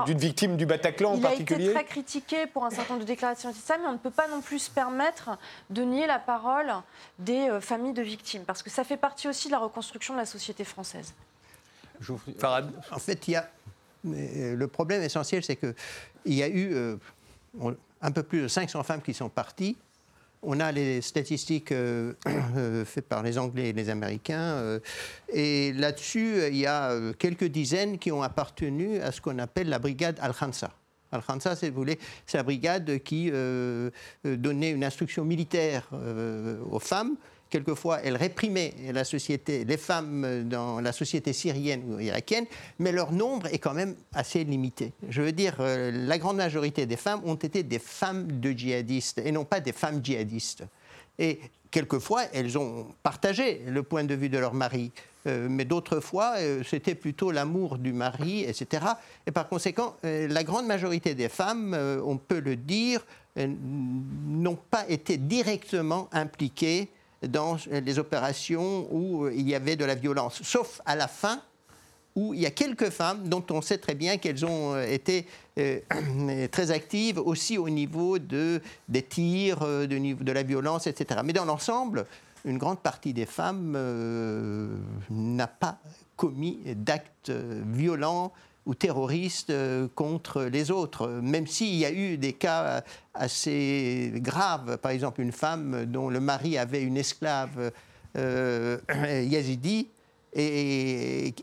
[0.05, 3.05] d'une victime du Bataclan en particulier Il a été très critiqué pour un certain nombre
[3.05, 3.75] de déclarations, etc.
[3.81, 5.37] Mais on ne peut pas non plus permettre
[5.69, 6.71] de nier la parole
[7.19, 10.19] des euh, familles de victimes, parce que ça fait partie aussi de la reconstruction de
[10.19, 11.13] la société française.
[12.91, 13.49] En fait, il y a
[14.07, 15.75] euh, le problème essentiel, c'est qu'il
[16.25, 16.97] y a eu euh,
[18.01, 19.77] un peu plus de 500 femmes qui sont parties.
[20.43, 21.69] On a les statistiques
[22.85, 24.79] faites par les Anglais et les Américains.
[25.31, 29.79] et là-dessus, il y a quelques dizaines qui ont appartenu à ce qu'on appelle la
[29.79, 30.71] brigade Al-Khansa.
[31.11, 31.73] Al-Khansa, c'est
[32.33, 33.89] la brigade qui euh,
[34.25, 37.15] euh, donnait une instruction militaire euh, aux femmes.
[37.51, 42.45] Quelquefois, elle réprimait la société, les femmes dans la société syrienne ou irakienne,
[42.79, 44.93] mais leur nombre est quand même assez limité.
[45.09, 49.31] Je veux dire, la grande majorité des femmes ont été des femmes de djihadistes et
[49.31, 50.63] non pas des femmes djihadistes.
[51.19, 51.39] Et
[51.71, 54.91] quelquefois, elles ont partagé le point de vue de leur mari.
[55.27, 58.85] Euh, mais d'autres fois, euh, c'était plutôt l'amour du mari, etc.
[59.27, 63.05] Et par conséquent, euh, la grande majorité des femmes, on peut le dire,
[63.37, 66.89] n'ont pas été directement impliquées
[67.27, 71.41] dans les opérations où il y avait de la violence, sauf à la fin,
[72.15, 75.27] où il y a quelques femmes dont on sait très bien qu'elles ont été
[76.51, 81.21] très actives aussi au niveau de, des tirs, de, la violence, etc.
[81.23, 82.05] Mais dans l'ensemble,
[82.45, 84.67] une grande partie des femmes euh,
[85.09, 85.77] n'a pas
[86.15, 88.31] commis d'actes euh, violents
[88.65, 94.77] ou terroristes euh, contre les autres, même s'il y a eu des cas assez graves,
[94.77, 97.71] par exemple une femme dont le mari avait une esclave
[98.15, 99.87] yazidi,
[100.33, 101.33] et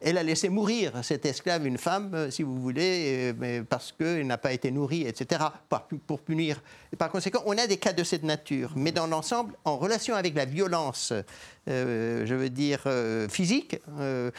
[0.00, 4.26] elle a laissé mourir cette esclave, une femme, euh, si vous voulez, mais parce qu'elle
[4.26, 5.42] n'a pas été nourrie, etc.,
[6.06, 6.62] pour punir.
[6.96, 8.72] Par conséquent, on a des cas de cette nature.
[8.76, 11.12] Mais dans l'ensemble, en relation avec la violence
[11.68, 14.30] euh, je veux dire, euh, physique, euh,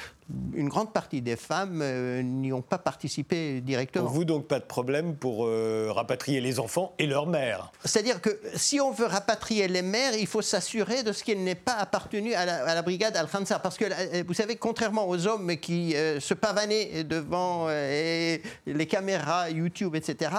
[0.53, 1.83] une grande partie des femmes
[2.21, 4.05] n'y ont pas participé directement.
[4.05, 5.49] Pour vous, donc, pas de problème pour
[5.89, 10.27] rapatrier les enfants et leurs mères C'est-à-dire que si on veut rapatrier les mères, il
[10.27, 13.57] faut s'assurer de ce qu'elles n'aient pas appartenu à la, brigade Al-Khansa.
[13.57, 20.29] Parce que, vous savez, contrairement aux hommes qui se pavanaient devant les caméras YouTube, etc.,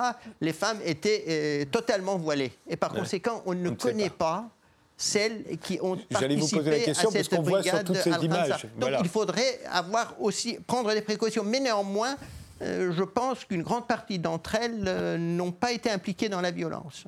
[0.41, 2.53] les femmes étaient totalement voilées.
[2.69, 4.49] Et par conséquent, on ne connaît pas
[4.97, 8.67] celles qui ont participé la question, à cette parce voit sur toutes ces images.
[8.79, 12.17] Donc il faudrait avoir aussi prendre des précautions, mais néanmoins,
[12.61, 16.51] euh, je pense qu'une grande partie d'entre elles euh, n'ont pas été impliquées dans la
[16.51, 17.05] violence.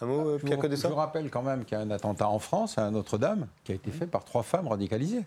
[0.00, 2.38] Un mot, euh, Pierre je, vous rappelle quand même qu'il y a un attentat en
[2.38, 5.24] France à Notre-Dame qui a été fait par trois femmes radicalisées.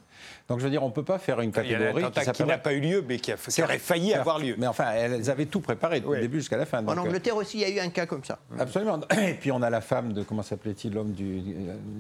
[0.48, 2.74] Donc je veux dire, on ne peut pas faire une catégorie qui, qui n'a pas
[2.74, 4.56] eu lieu, mais qui, aurait failli avoir lieu.
[4.58, 6.86] Mais enfin, elles avaient tout préparé du début jusqu'à la fin.
[6.86, 8.40] en euh, Angleterre aussi, il y a eu un cas comme ça.
[8.58, 9.02] Absolument.
[9.18, 11.42] Et puis on a la femme de, comment s'appelait-il, l'homme du,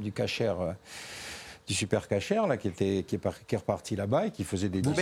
[0.01, 0.75] du cachère
[1.71, 4.43] euh, du super cachère là, qui, était, qui, est, qui est reparti là-bas et qui
[4.43, 4.97] faisait des discours.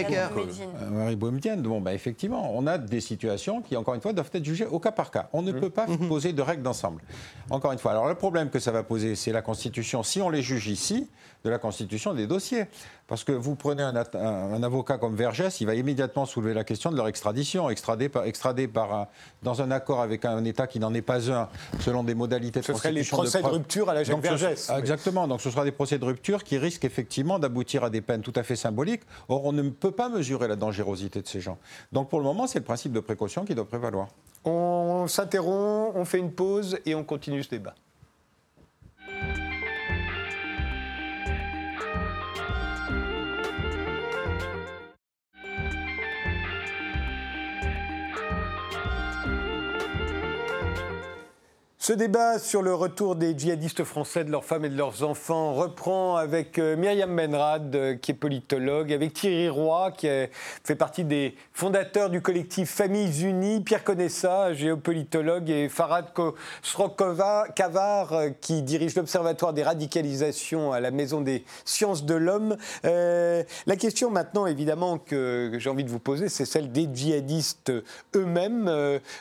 [0.91, 1.61] Marie Boumedienne.
[1.61, 4.79] Bon, bah, effectivement, on a des situations qui, encore une fois, doivent être jugées au
[4.79, 5.29] cas par cas.
[5.33, 6.07] On ne peut pas mhm.
[6.07, 7.01] poser de règles d'ensemble.
[7.49, 10.03] Encore une fois, alors le problème que ça va poser, c'est la Constitution.
[10.03, 11.07] Si on les juge ici,
[11.43, 12.65] de la constitution des dossiers.
[13.09, 16.91] Parce que vous prenez un, un, avocat comme Vergès, il va immédiatement soulever la question
[16.91, 19.07] de leur extradition, extradé, par, extradé par
[19.41, 22.65] dans un accord avec un État qui n'en est pas un, selon des modalités de
[22.65, 24.69] Ce seraient les procès de, rupture à la Jacques Vergès.
[24.77, 28.21] Exactement, donc ce sera des procès de rupture qui risquent effectivement d'aboutir à des peines
[28.21, 29.01] tout à fait symboliques.
[29.27, 31.57] Or, on ne peut pas mesurer la dangerosité de ces gens.
[31.91, 34.09] Donc pour le moment, c'est le principe de précaution qui doit prévaloir.
[34.45, 37.73] On s'interrompt, on fait une pause et on continue ce débat.
[51.89, 55.55] Ce débat sur le retour des djihadistes français, de leurs femmes et de leurs enfants,
[55.55, 60.07] reprend avec euh, Myriam Menrad, euh, qui est politologue, avec Thierry Roy, qui
[60.63, 66.13] fait partie des fondateurs du collectif Familles Unies, Pierre Conessa, géopolitologue, et Farad
[67.55, 72.55] Kavar, euh, qui dirige l'Observatoire des radicalisations à la Maison des sciences de l'homme.
[72.83, 77.71] la question maintenant, évidemment, que, j'ai envie de vous poser, c'est celle des djihadistes
[78.15, 78.69] eux-mêmes.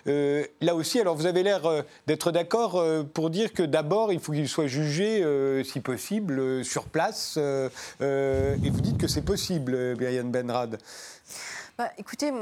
[0.05, 1.63] là aussi, alors vous avez l'air
[2.07, 6.39] d'être d'accord euh, pour dire que d'abord, il faut qu'il soit jugé, euh, si possible,
[6.39, 7.37] euh, sur place.
[7.37, 10.79] et vous dites que c'est possible, Myriam Benrad.
[11.77, 12.33] Bah, écoutez,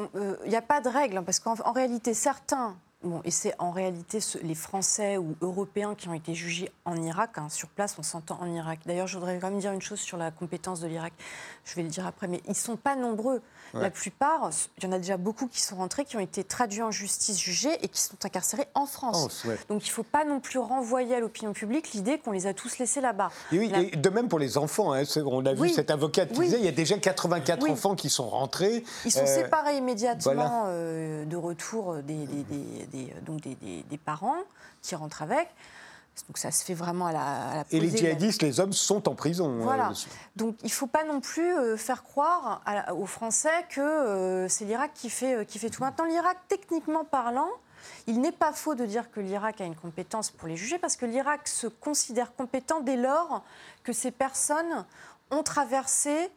[0.45, 3.71] il n'y a pas de règle, hein, parce qu'en réalité, certains Bon, et c'est en
[3.71, 7.37] réalité les Français ou Européens qui ont été jugés en Irak.
[7.37, 8.81] Hein, sur place, on s'entend en Irak.
[8.87, 11.13] D'ailleurs, je voudrais quand même dire une chose sur la compétence de l'Irak.
[11.65, 13.43] Je vais le dire après, mais ils ne sont pas nombreux.
[13.75, 16.83] La plupart, il y en a déjà beaucoup qui sont rentrés, qui ont été traduits
[16.83, 19.45] en justice, jugés et qui sont incarcérés en France.
[19.69, 22.55] Donc il ne faut pas non plus renvoyer à l'opinion publique l'idée qu'on les a
[22.55, 23.31] tous laissés là-bas.
[23.53, 24.95] Et oui, et de même pour les enfants.
[24.95, 28.09] Hein, on a vu cet avocat qui disait il y a déjà 84 enfants qui
[28.09, 28.85] sont rentrés.
[29.05, 32.86] Ils sont euh, séparés immédiatement euh, de retour des, des,
[33.23, 34.43] donc des parents
[34.83, 35.49] qui rentrent avec.
[36.29, 39.61] Donc ça se fait vraiment à la, Et les djihadistes, les hommes, sont en prison.
[39.61, 39.93] Euh, voilà.
[40.35, 42.63] Donc il ne faut pas non plus euh, faire croire
[42.97, 45.83] aux Français que euh, c'est l'Irak qui fait, qui fait tout.
[45.83, 47.51] Maintenant, l'Irak, techniquement parlant,
[48.07, 50.97] il n'est pas faux de dire que l'Irak a une compétence pour les juger, parce
[50.97, 53.45] que l'Irak se considère compétent dès lors
[53.85, 54.87] que ces personnes
[55.31, 56.31] ont traversé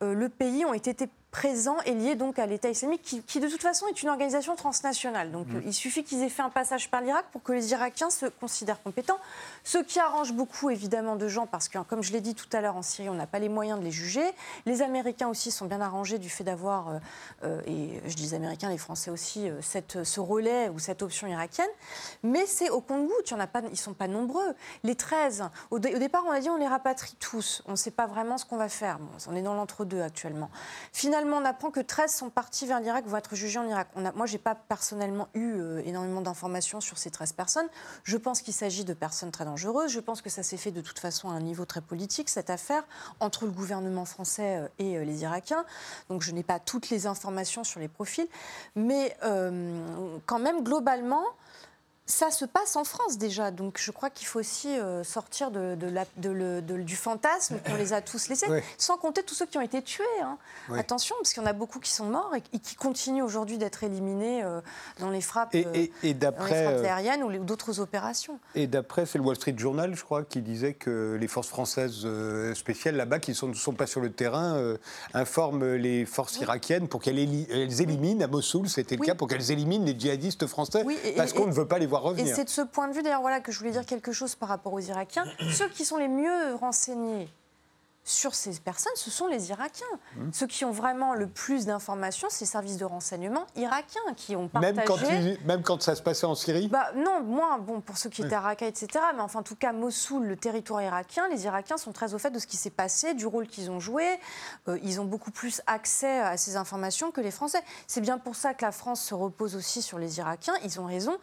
[0.00, 0.94] le pays, ont été
[1.30, 5.30] présent et lié donc à l'État islamique, qui, de toute façon est une organisation transnationale.
[5.30, 5.62] Donc mm.
[5.66, 8.82] il suffit qu'ils aient fait un passage par l'Irak pour que les Irakiens se considèrent
[8.82, 9.18] compétents.
[9.64, 12.60] Ce qui arrange beaucoup évidemment de gens, parce que comme je l'ai dit tout à
[12.60, 14.24] l'heure en Syrie, on n'a pas les moyens de les juger.
[14.66, 16.98] Les Américains aussi sont bien arrangés du fait d'avoir, euh,
[17.44, 21.02] euh, et je dis les Américains, les Français aussi, euh, cette, ce relais ou cette
[21.02, 21.68] option irakienne.
[22.22, 24.54] Mais c'est au compte-goutte, ils ne sont pas nombreux.
[24.82, 27.62] Les 13, au, départ on a dit on les rapatrie tous.
[27.66, 28.98] On ne sait pas vraiment ce qu'on va faire.
[29.28, 30.50] on est dans l'entre-deux actuellement.
[30.92, 33.88] Finalement, on apprend que 13 sont partis vers l'Irak, vont être jugés en Irak.
[34.14, 37.68] Moi, je n'ai pas personnellement eu euh, énormément d'informations sur ces 13 personnes.
[38.04, 39.90] Je pense qu'il s'agit de personnes très dangereuses.
[39.90, 42.50] Je pense que ça s'est fait de toute façon à un niveau très politique, cette
[42.50, 42.84] affaire,
[43.20, 45.64] entre le gouvernement français euh, et euh, les Irakiens.
[46.08, 48.28] Donc, je n'ai pas toutes les informations sur les profils.
[48.76, 51.24] Mais quand même, globalement,
[52.10, 55.76] ça se passe en France déjà, donc je crois qu'il faut aussi euh, sortir de,
[55.80, 58.46] la, de de, du fantasme qu'on les a tous laissés,
[58.78, 60.04] sans compter tous ceux qui ont été tués.
[60.22, 60.36] Hein.
[60.76, 63.84] Attention, parce qu'il y en a beaucoup qui sont morts et, qui continuent aujourd'hui d'être
[63.84, 64.60] éliminés euh,
[64.98, 68.38] dans les frappes, et, et, aériennes ou d'autres opérations.
[68.54, 72.06] Et d'après, c'est le Wall Street Journal, je crois, qui disait que les forces françaises
[72.54, 74.76] spéciales là-bas, qui ne sont, sont, pas sur le terrain,
[75.14, 79.84] informent les forces irakiennes pour qu'elles éliminent à Mossoul, c'était le cas, pour qu'elles éliminent
[79.84, 80.84] les djihadistes français,
[81.16, 83.20] parce qu'on ne veut pas les voir et c'est de ce point de vue, d'ailleurs,
[83.20, 85.24] voilà, que je voulais dire quelque chose par rapport aux Irakiens.
[85.52, 87.28] Ceux qui sont les mieux renseignés
[88.04, 89.86] sur ces personnes, ce sont les Irakiens.
[90.16, 90.30] Mmh.
[90.32, 94.48] Ceux qui ont vraiment le plus d'informations, c'est les services de renseignement irakiens qui ont
[94.48, 94.74] partagé...
[94.74, 96.68] Même quand, même quand ça se passait en Syrie?
[96.68, 98.88] Bah, Non, moins, bon, pour ceux qui étaient à Raqqa, etc.
[99.14, 102.30] Mais enfin, en tout cas, Mossoul, le territoire irakien, les Irakiens sont très au fait
[102.30, 104.04] de ce qui s'est passé, du rôle qu'ils ont joué.
[104.68, 107.62] Euh, ils ont beaucoup plus accès à ces informations que les Français.
[107.86, 110.54] C'est bien pour ça que la France se repose aussi sur les Irakiens.
[110.64, 111.16] Ils ont raison.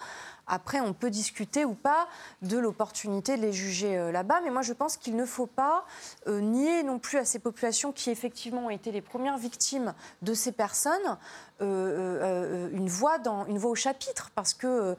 [0.48, 2.08] Après, on peut discuter ou pas
[2.42, 5.86] de l'opportunité de les juger euh, là-bas, mais moi je pense qu'il ne faut pas
[6.28, 10.34] euh, nier non plus à ces populations qui effectivement ont été les premières victimes de
[10.34, 11.18] ces personnes
[11.62, 14.96] euh, une, voix dans, une voix au chapitre, parce que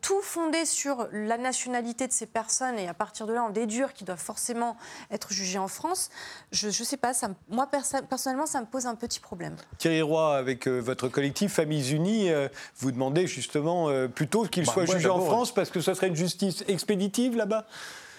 [0.00, 3.92] tout fondé sur la nationalité de ces personnes et à partir de là en déduire
[3.92, 4.76] qu'ils doivent forcément
[5.10, 6.10] être jugés en France,
[6.52, 9.56] je ne sais pas, ça, moi personnellement ça me pose un petit problème.
[9.78, 12.30] Thierry Roy, avec votre collectif Familles Unies,
[12.78, 16.16] vous demandez justement plutôt qu'ils bah, soit jugé en France parce que ce serait une
[16.16, 17.66] justice expéditive là-bas?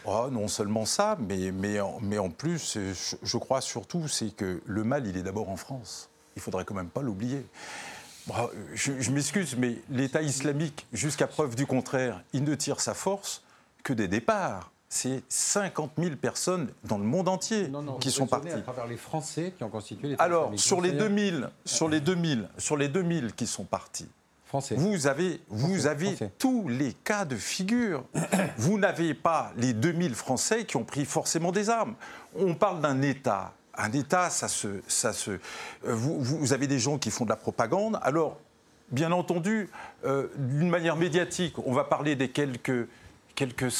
[0.06, 2.78] Oh, non seulement ça, mais, mais, mais en plus,
[3.22, 6.10] je, crois surtout, c'est que le mal, il est d'abord en France.
[6.36, 7.46] Il faudrait quand même pas l'oublier.
[8.74, 13.44] je, m'excuse, mais l'État islamique, jusqu'à preuve du contraire, il ne tire sa force
[13.84, 14.72] que des départs.
[14.90, 18.50] C'est 50 000 personnes dans le monde entier qui sont parties.
[18.50, 22.50] à travers les Français qui ont constitué les Alors, sur les, 2000, sur, les 2000,
[22.58, 24.10] sur les 2000 qui sont partis,
[24.76, 28.04] vous avez, vous avez tous les cas de figure.
[28.58, 31.96] vous n'avez pas les 2000 Français qui ont pris forcément des armes.
[32.36, 33.54] On parle d'un État.
[33.76, 34.82] Un État, ça se.
[34.88, 35.40] Ça se
[35.84, 38.00] vous, vous, avez des gens qui font de la propagande.
[38.04, 38.38] Alors,
[38.92, 39.70] bien entendu,
[40.06, 42.88] euh, d'une manière médiatique, on va parler des quelques,
[43.36, 43.72] quelques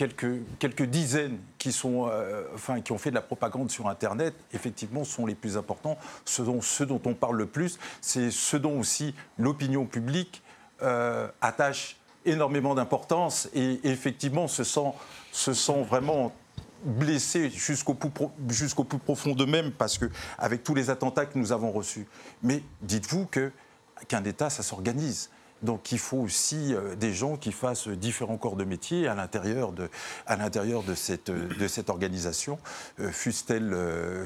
[0.00, 4.34] quelques, quelques dizaines qui, sont, euh, enfin, qui ont fait de la propagande sur Internet,
[4.54, 5.98] effectivement, sont les plus importants.
[6.24, 10.42] Ce dont, dont on parle le plus, c'est ce dont aussi l'opinion publique
[10.80, 14.92] euh, attache énormément d'importance et, effectivement se sent,
[15.32, 16.32] se sent vraiment
[16.84, 18.10] blessés jusqu'au plus,
[18.98, 20.06] profond d'eux-mêmes parce que
[20.38, 22.06] avec tous les attentats que nous avons reçus.
[22.42, 25.30] Mais dites-vous qu'un État, ça s'organise.
[25.62, 29.72] Donc il faut aussi euh, des gens qui fassent différents corps de métier à l'intérieur
[29.72, 29.90] de,
[30.26, 32.58] à l'intérieur de, cette, de cette organisation,
[32.98, 33.72] euh, fût-elle.
[33.72, 34.24] Euh,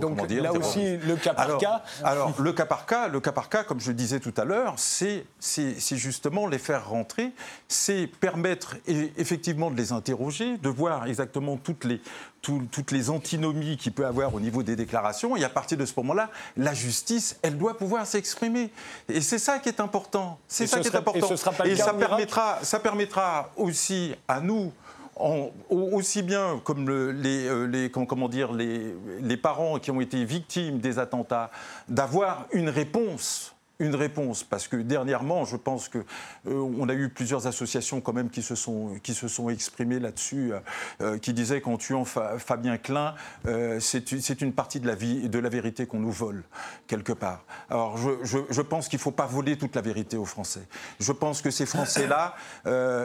[0.00, 3.48] Donc là aussi, le cas par cas Alors, le cas par cas, le cas par
[3.48, 7.32] cas, comme je le disais tout à l'heure, c'est, c'est, justement les faire rentrer,
[7.68, 12.00] c'est permettre effectivement de les interroger, de voir exactement toutes les,
[12.70, 15.36] toutes les antinomies qu'il peut avoir au niveau des déclarations.
[15.36, 18.70] Et à partir de ce moment-là, la justice, elle doit pouvoir s'exprimer.
[19.08, 20.38] Et c'est ça qui est important.
[20.48, 21.34] C'est ça qui est important.
[21.64, 24.72] Et, ça, permettra, ça permettra aussi à nous,
[25.70, 30.78] aussi bien comme les, euh, les, comment, dire, les, les parents qui ont été victimes
[30.78, 31.50] des attentats,
[31.88, 37.08] d'avoir une réponse une réponse parce que dernièrement, je pense que euh, on a eu
[37.08, 40.60] plusieurs associations quand même qui se sont qui se sont exprimées là-dessus, euh,
[41.00, 43.14] euh, qui disaient qu'en tuant Fabien Klein,
[43.80, 46.44] c'est une partie de la vie de la vérité qu'on nous vole
[46.86, 47.44] quelque part.
[47.68, 50.66] Alors je, pense qu'il faut pas voler toute la vérité aux Français.
[51.00, 52.34] Je pense que ces Français-là,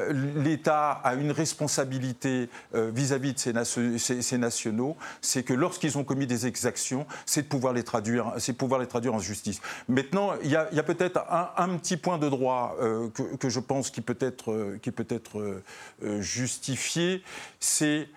[0.10, 6.46] l'État a une responsabilité vis-à-vis de ces, ces nationaux, c'est que lorsqu'ils ont commis des
[6.48, 9.62] exactions, c'est de pouvoir les traduire, c'est pouvoir les traduire en justice.
[9.88, 13.50] Maintenant, il y a il y a peut-être un, petit point de droit euh, que,
[13.50, 15.64] je pense qui peut être, euh,
[16.04, 17.24] euh, justifié,
[17.60, 18.08] c'est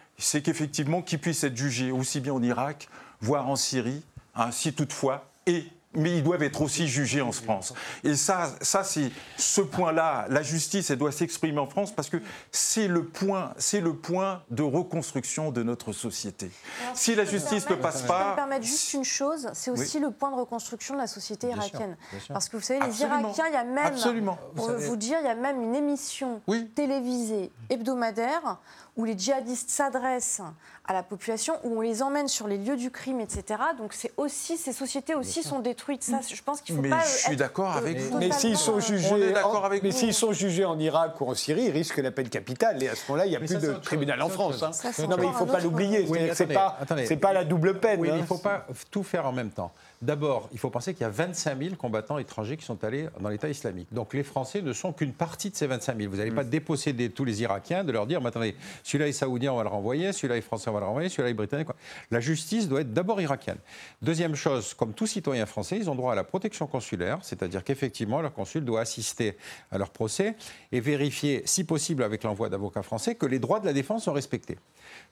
[0.42, 2.88] qu'effectivement, qu'il puisse être jugé aussi bien en Irak,
[3.20, 4.02] voire en Syrie,
[4.34, 7.74] hein, si toutefois, et mais ils doivent être aussi jugés en France.
[8.04, 10.26] Et ça, ça c'est ce point-là.
[10.28, 12.18] La justice, elle doit s'exprimer en France parce que
[12.50, 16.50] c'est le point, c'est le point de reconstruction de notre société.
[16.94, 19.98] si, la justice ne passe pas, je peux me permettre juste une chose, c'est aussi
[19.98, 21.96] le point de reconstruction de la société irakienne.
[22.28, 24.38] Parce que vous savez, les Irakiens, il y a même, Absolument.
[24.54, 26.40] pour vous, dire, il y a même une émission
[26.74, 28.58] télévisée hebdomadaire
[28.96, 30.42] où les djihadistes s'adressent
[30.84, 33.60] à la population, où on les emmène sur les lieux du crime, etc.
[33.78, 36.02] Donc c'est aussi ces sociétés aussi sont détruites.
[36.02, 37.02] Ça, je pense qu'il faut mais pas.
[37.04, 38.18] Je suis d'accord avec vous.
[38.18, 41.70] Mais s'ils sont jugés, en, mais s'ils sont jugés en Irak ou en Syrie, ils
[41.70, 42.82] risquent la peine capitale.
[42.82, 44.62] Et à ce moment-là, il n'y a plus de tribunal en France.
[44.62, 44.70] Hein.
[45.08, 46.06] non, mais il ne faut pas l'oublier.
[46.34, 48.00] c'est pas, c'est pas la double peine.
[48.00, 49.72] Oui, il ne faut pas tout faire en même temps.
[50.02, 53.28] D'abord, il faut penser qu'il y a 25 000 combattants étrangers qui sont allés dans
[53.28, 53.86] l'État islamique.
[53.92, 56.10] Donc les Français ne sont qu'une partie de ces 25 000.
[56.10, 59.52] Vous n'allez pas déposséder tous les Irakiens de leur dire, mais attendez, celui-là est saoudien,
[59.52, 61.68] on va le renvoyer, celui-là est français, on va le renvoyer, celui-là est britannique.
[62.10, 63.58] La justice doit être d'abord irakienne.
[64.00, 68.20] Deuxième chose, comme tout citoyen français, ils ont droit à la protection consulaire, c'est-à-dire qu'effectivement,
[68.20, 69.36] leur consul doit assister
[69.70, 70.36] à leur procès
[70.72, 74.12] et vérifier, si possible avec l'envoi d'avocats français, que les droits de la défense sont
[74.12, 74.58] respectés.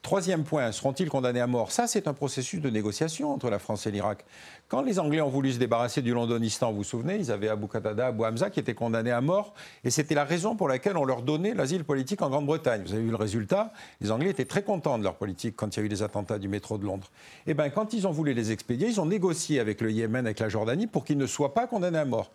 [0.03, 1.72] Troisième point, seront-ils condamnés à mort?
[1.72, 4.24] Ça, c'est un processus de négociation entre la France et l'Irak.
[4.68, 7.68] Quand les Anglais ont voulu se débarrasser du Londonistan, vous vous souvenez, ils avaient Abu
[7.68, 9.53] Qatada, Abu Hamza qui étaient condamnés à mort,
[9.85, 12.83] et c'était la raison pour laquelle on leur donnait l'asile politique en Grande-Bretagne.
[12.87, 15.81] Vous avez vu le résultat Les Anglais étaient très contents de leur politique quand il
[15.81, 17.11] y a eu les attentats du métro de Londres.
[17.47, 20.39] Eh bien, quand ils ont voulu les expédier, ils ont négocié avec le Yémen, avec
[20.39, 22.31] la Jordanie, pour qu'ils ne soient pas condamnés à mort.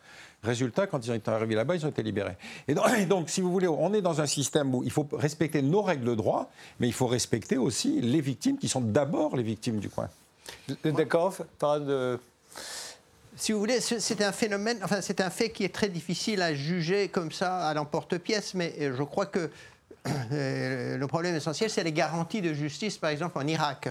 [0.46, 2.38] Résultat, quand ils sont arrivés là-bas, ils ont été libérés.
[2.68, 2.76] Et
[3.06, 6.06] donc, si vous voulez, on est dans un système où il faut respecter nos règles
[6.06, 9.90] de droit, mais il faut respecter aussi les victimes qui sont d'abord les victimes du
[9.90, 10.10] coin.
[10.84, 12.20] D'accord de...
[13.38, 16.54] Si vous voulez, c'est un phénomène, enfin c'est un fait qui est très difficile à
[16.54, 19.50] juger comme ça à l'emporte-pièce, mais je crois que
[20.32, 23.90] euh, le problème essentiel, c'est les garanties de justice, par exemple en Irak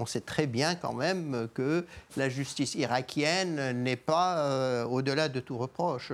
[0.00, 1.84] on sait très bien quand même que
[2.16, 6.12] la justice irakienne n'est pas euh, au-delà de tout reproche.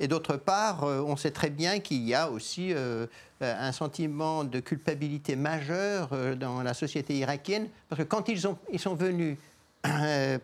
[0.00, 3.06] Et d'autre part, euh, on sait très bien qu'il y a aussi euh,
[3.40, 8.80] un sentiment de culpabilité majeur dans la société irakienne, parce que quand ils, ont, ils
[8.80, 9.36] sont venus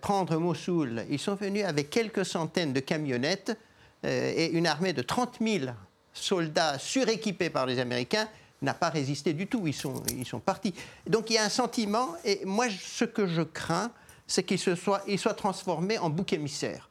[0.03, 3.57] prendre Mossoul, ils sont venus avec quelques centaines de camionnettes
[4.03, 5.73] et une armée de 30 000
[6.13, 8.29] soldats suréquipés par les Américains
[8.63, 9.67] n'a pas résisté du tout.
[9.67, 10.75] Ils sont, ils sont partis.
[11.07, 13.91] Donc il y a un sentiment, et moi, ce que je crains,
[14.27, 16.89] c'est qu'il soit, il soit transformé en bouc émissaire.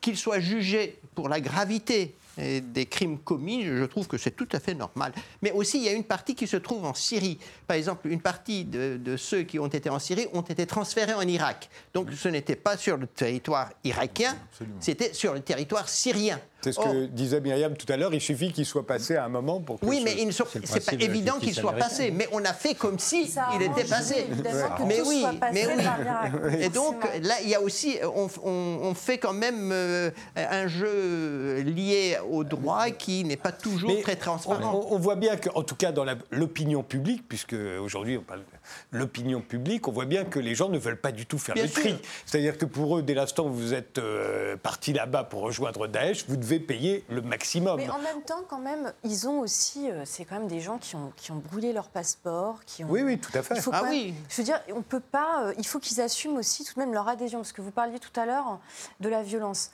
[0.00, 4.60] Qu'il soit jugé pour la gravité des crimes commis, je trouve que c'est tout à
[4.60, 5.12] fait normal.
[5.42, 7.38] Mais aussi, il y a une partie qui se trouve en Syrie.
[7.66, 11.22] Par exemple, une partie de, ceux qui ont été en Syrie ont été transférés en
[11.22, 11.68] Irak.
[11.92, 14.36] Donc ce n'était pas sur le territoire irakien,
[14.80, 16.40] c'était sur le territoire syrien.
[16.62, 19.28] C'est ce que disait Myriam tout à l'heure, il suffit qu'il soit passé à un
[19.28, 20.42] moment pour que Oui, mais ce...
[20.64, 24.26] c'est pas évident qu'il soit passé, mais on a fait comme si il était passé.
[24.86, 25.84] Mais oui, mais oui.
[26.60, 32.18] Et donc là, il y a aussi, on, fait quand même euh, un jeu lié
[32.28, 34.86] au droit qui n'est pas toujours très transparent.
[34.90, 38.40] On, voit bien qu'en tout cas dans l'opinion publique, puisque aujourd'hui on parle
[38.92, 41.54] de l'opinion publique, on voit bien que les gens ne veulent pas du tout faire
[41.54, 41.96] le tri.
[42.26, 46.24] C'est-à-dire que pour eux, dès l'instant où vous êtes euh, parti là-bas pour rejoindre Daesh,
[46.28, 47.76] vous devez payer le maximum.
[47.76, 50.78] Mais en même temps, quand même, ils ont aussi, euh, c'est quand même des gens
[50.78, 52.88] qui ont, qui ont brûlé leur passeport, qui ont.
[52.88, 53.54] Oui, oui, tout à fait.
[53.72, 54.14] ah oui.
[54.28, 55.44] Je veux dire, on peut pas.
[55.44, 57.98] Euh, il faut qu'ils assument aussi tout de même leur adhésion, parce que vous parliez
[57.98, 58.58] tout à l'heure
[59.00, 59.70] de la violence.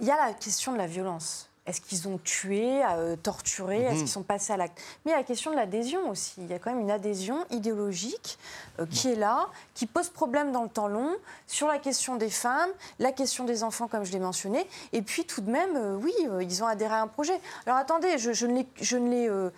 [0.00, 1.47] Il y a la question de la violence.
[1.68, 3.82] Est-ce qu'ils ont tué, euh, torturé?
[3.82, 3.98] Est-ce mhm.
[3.98, 4.80] qu'ils sont passés à l'acte?
[5.04, 6.32] Mais il y a la question de l'adhésion aussi.
[6.38, 8.38] Il y a quand même une adhésion idéologique
[8.80, 11.14] euh, qui est là, qui pose problème dans le temps long
[11.46, 14.66] sur la question des femmes, la question des enfants, comme je l'ai mentionné.
[14.94, 17.38] Et puis tout de même, euh, oui, ils ont adhéré à un projet.
[17.66, 19.50] Alors attendez, je, je ne.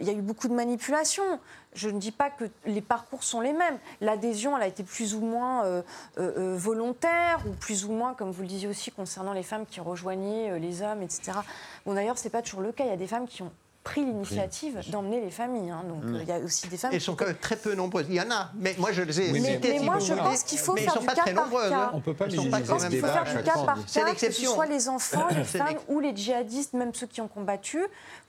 [0.00, 1.38] Il y a eu beaucoup de manipulations
[1.76, 3.78] je ne dis pas que les parcours sont les mêmes.
[4.00, 5.82] L'adhésion, elle a été plus ou moins euh,
[6.18, 9.66] euh, euh, volontaire, ou plus ou moins, comme vous le disiez aussi, concernant les femmes
[9.66, 11.38] qui rejoignaient les hommes, etc.
[11.84, 12.84] Bon, d'ailleurs, ce n'est pas toujours le cas.
[12.84, 13.52] Il y a des femmes qui ont
[13.86, 15.70] pris l'initiative d'emmener les familles.
[15.70, 15.84] Hein.
[15.88, 16.90] Donc il y a aussi des femmes.
[16.92, 18.06] Elles sont quand même très peu nombreuses.
[18.08, 20.58] Il y en a, mais moi je les ai mais, mais, moi je pense qu'il
[20.58, 21.90] faut faire du cas par cas.
[21.94, 24.66] On peut pas je pense qu'il faut faire du cas par cas, que ce soit
[24.66, 27.78] les enfants, les femmes ou les djihadistes, même ceux qui ont combattu.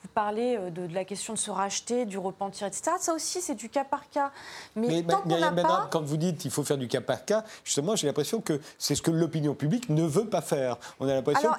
[0.03, 2.91] Vous parlez euh, de, la question de se racheter, du repentir, etc.
[2.99, 4.31] Ça aussi, c'est du cas par cas.
[4.75, 5.87] Mais, tant qu'on n'a pas...
[5.89, 8.93] quand vous dites qu'il faut faire du cas par cas, justement, j'ai l'impression que c'est
[8.93, 10.77] ce que l'opinion publique ne veut pas faire.
[10.99, 11.49] On a l'impression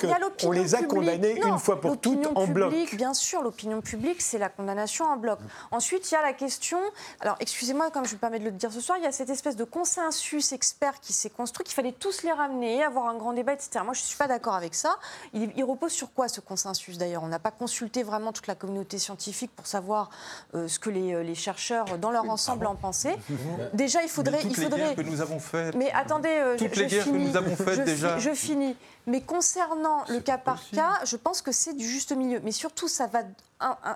[0.40, 2.72] qu'on les a condamnés une fois pour toutes en bloc.
[2.94, 5.39] Bien sûr, l'opinion publique, c'est la condamnation en bloc.
[5.70, 6.78] Ensuite, il y a la question...
[7.20, 9.30] Alors, excusez-moi, comme je me permets de le dire ce soir, il y a cette
[9.30, 13.32] espèce de consensus expert qui s'est construit, qu'il fallait tous les ramener, avoir un grand
[13.32, 13.80] débat, etc.
[13.84, 14.99] Moi, je ne suis pas d'accord avec ça.
[15.32, 17.22] Il, il repose sur quoi, ce consensus, d'ailleurs?
[17.22, 20.11] On n'a pas consulté vraiment toute la communauté scientifique pour savoir
[20.55, 23.16] euh, ce que les, euh, les, chercheurs dans leur ensemble en pensaient.
[23.72, 24.43] Déjà, il faudrait...
[24.43, 24.78] toutes il faudrait...
[24.78, 25.74] les guerres que nous avons faites.
[25.74, 28.18] Mais attendez, euh, toutes les guerres que nous avons faites déjà.
[28.18, 28.76] Je finis.
[29.09, 32.41] Mais concernant le cas par cas, je pense que c'est du juste milieu.
[32.45, 33.21] Mais surtout, ça va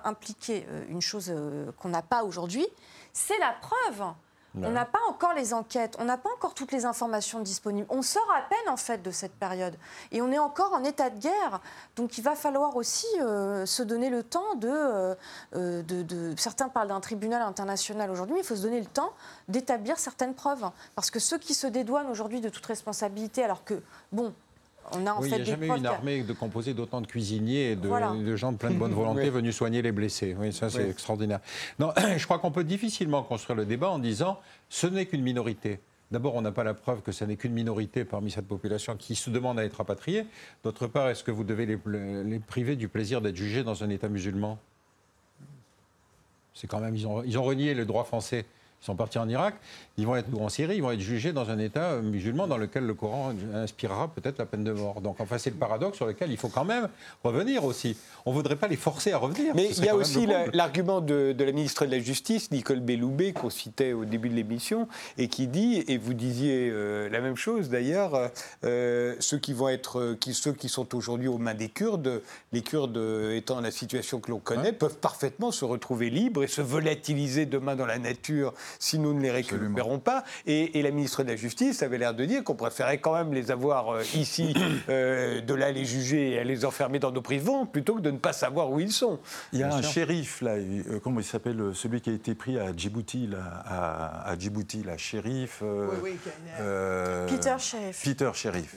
[0.03, 1.33] impliquer une chose
[1.79, 2.65] qu'on n'a pas aujourd'hui,
[3.13, 4.13] c'est la preuve.
[4.61, 7.87] On n'a pas encore les enquêtes, on n'a pas encore toutes les informations disponibles.
[7.89, 9.75] On sort à peine en fait de cette période
[10.11, 11.59] et on est encore en état de guerre.
[11.95, 15.15] Donc il va falloir aussi euh, se donner le temps euh,
[15.53, 19.13] de, de, Certains parlent d'un tribunal international aujourd'hui, mais il faut se donner le temps
[19.47, 20.69] d'établir certaines preuves.
[20.93, 24.33] Parce que ceux qui se dédouanent aujourd'hui de toute responsabilité, alors que, bon,
[24.91, 27.01] on a en oui, fait il n'y a jamais eu une armée de composée d'autant
[27.01, 30.35] de cuisiniers et de, gens de pleine bonne volonté venus soigner les blessés.
[30.37, 31.39] Oui, ça c'est extraordinaire.
[31.79, 35.79] Non, je crois qu'on peut difficilement construire le débat en disant ce n'est qu'une minorité.
[36.11, 39.15] D'abord, on n'a pas la preuve que ce n'est qu'une minorité parmi cette population qui
[39.15, 40.27] se demande à être rapatriée.
[40.63, 41.79] D'autre part, est-ce que vous devez les,
[42.23, 44.59] les priver du plaisir d'être jugés dans un État musulman?
[46.53, 48.45] C'est quand même, ils ont, ils ont renié le droit français.
[48.83, 49.55] Ils sont partis en Irak,
[49.97, 52.85] ils vont être en Syrie, ils vont être jugés dans un État musulman dans lequel
[52.85, 54.99] le Coran inspirera peut-être la peine de mort.
[54.99, 56.89] Donc enfin c'est le paradoxe sur lequel il faut quand même
[57.23, 57.95] revenir aussi.
[58.25, 59.55] On ne voudrait pas les forcer à revenir.
[59.55, 63.49] Mais il y a aussi l'argument de, la ministre de la Justice, Nicole Belloubet, qu'on
[63.49, 67.69] citait au début de l'émission, et qui dit, et vous disiez euh, la même chose
[67.69, 68.31] d'ailleurs,
[68.65, 72.21] euh, ceux qui vont être, qui, ceux qui sont aujourd'hui aux mains des Kurdes,
[72.51, 72.99] les Kurdes
[73.31, 77.77] étant la situation que l'on connaît, peuvent parfaitement se retrouver libres et se volatiliser demain
[77.77, 80.23] dans la nature si nous ne les récupérons pas.
[80.45, 83.51] Et, la ministre de la Justice avait l'air de dire qu'on préférait quand même les
[83.51, 84.53] avoir euh, ici,
[84.89, 88.17] euh, de là les juger et les enfermer dans nos prisons, plutôt que de ne
[88.17, 89.19] pas savoir où ils sont.
[89.53, 92.59] Il y a un shérif, là, euh, comment il s'appelle, celui qui a été pris
[92.59, 93.63] à Djibouti, là,
[94.25, 95.61] à, Djibouti, là, shérif.
[95.61, 96.17] oui, oui,
[97.27, 98.03] Peter Shérif.
[98.03, 98.75] Peter Shérif.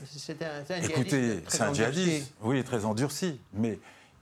[0.84, 3.80] Écoutez, c'est un djihadiste, oui, très endurci, mais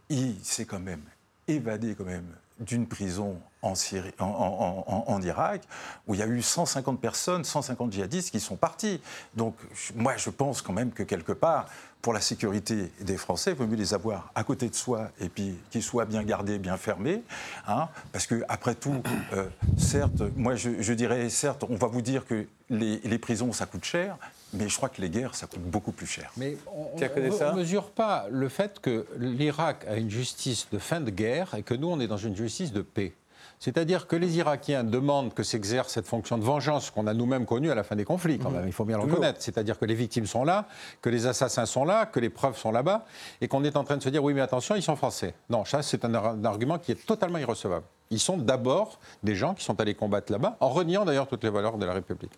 [0.09, 1.03] il s'est quand même
[1.47, 2.27] évadé quand même
[2.61, 5.63] d'une prison en, Irak,
[6.07, 9.01] où il y a eu 150 personnes, 150 djihadistes qui sont partis.
[9.35, 9.57] Donc,
[9.95, 11.67] moi, je pense quand même que quelque part,
[12.03, 15.31] pour la sécurité des Français, il vaut mieux les avoir à côté de soi et
[15.31, 17.23] puis qu'ils soient bien gardés, bien fermés.
[17.67, 19.03] Hein, parce que, après tout,
[19.33, 19.49] euh,
[19.79, 24.19] certes, moi, je, dirais, certes, on va vous dire que les prisons, ça coûte cher,
[24.55, 26.33] mais je crois que les guerres, ça coûte beaucoup plus cher.
[26.37, 31.11] Mais on ne mesure pas le fait que l'Irak a une justice de fin de
[31.11, 33.13] guerre et que nous, on est dans une justice de paix.
[33.61, 37.71] C'est-à-dire que les Irakiens demandent que s'exerce cette fonction de vengeance qu'on a nous-mêmes connue
[37.71, 38.57] à la fin des conflits, quand mhm.
[38.57, 39.41] même, il faut bien le reconnaître.
[39.41, 40.67] C'est-à-dire que les victimes sont là,
[41.01, 43.07] que les assassins sont là, que les preuves sont là-bas,
[43.41, 45.35] et qu'on est en train de se dire oui, mais attention, ils sont français.
[45.49, 47.87] Non, ça, c'est un argument qui est totalement irrecevable.
[48.11, 51.51] Ils sont d'abord des gens qui sont allés combattre là-bas, en reniant d'ailleurs toutes les
[51.51, 52.33] valeurs de la République.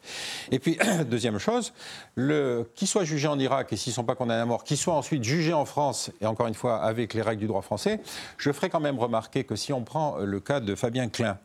[0.50, 1.72] Et puis, deuxième chose,
[2.16, 4.94] qu'ils soient jugés en Irak et s'ils ne sont pas condamnés à mort, qu'ils soient
[4.94, 8.00] ensuite jugés en France, et encore une fois avec les règles du droit français,
[8.38, 11.38] je ferai quand même remarquer que si on prend le cas de Fabien Klein,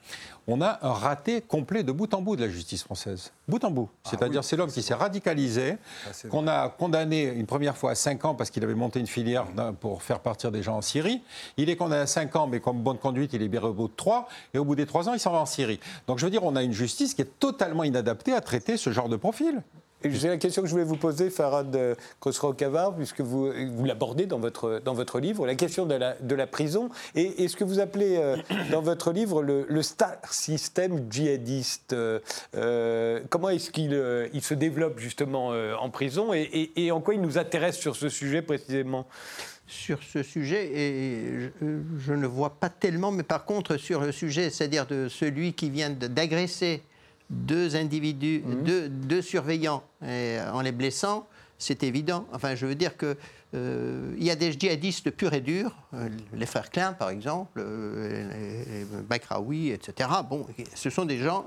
[0.47, 3.31] on a un raté complet de bout en bout de la justice française.
[3.47, 3.89] Bout en bout.
[4.03, 5.77] Ah C'est-à-dire, c'est l'homme qui s'est radicalisé,
[6.07, 9.07] ah, qu'on a condamné une première fois à 5 ans parce qu'il avait monté une
[9.07, 9.45] filière
[9.79, 11.21] pour faire partir des gens en Syrie.
[11.57, 13.87] Il est condamné à 5 ans, mais comme bonne conduite, il est libéré au bout
[13.87, 14.27] de 3.
[14.53, 15.79] Et au bout des 3 ans, il s'en va en Syrie.
[16.07, 18.91] Donc, je veux dire, on a une justice qui est totalement inadaptée à traiter ce
[18.91, 19.61] genre de profil.
[20.03, 21.77] C'est la question que je voulais vous poser, Farad
[22.19, 23.51] Khosrow-Kavar, puisque vous,
[23.83, 27.55] l'abordez dans votre, dans votre livre, la question de la, de la prison et, ce
[27.55, 28.37] que vous appelez euh,
[28.71, 31.93] dans votre livre le, star système djihadiste.
[31.93, 32.19] Euh,
[32.55, 33.91] euh, comment est-ce qu'il
[34.33, 38.09] il se développe justement en prison et, et, en quoi il nous intéresse sur ce
[38.09, 39.05] sujet précisément?
[39.67, 44.49] Sur ce sujet, et je, ne vois pas tellement, mais par contre sur le sujet,
[44.49, 46.81] c'est-à-dire de celui qui vient d'agresser
[47.31, 48.89] deux individus, mhm.
[48.89, 51.27] deux, surveillants euh, en les blessant,
[51.57, 52.27] c'est évident.
[52.33, 53.17] Enfin, je veux dire que
[53.53, 57.61] euh, il y a des djihadistes purs et durs, euh, les frères Klein par exemple,
[57.61, 60.09] les, Bakraoui, etc.
[60.29, 61.45] Bon, ce sont des gens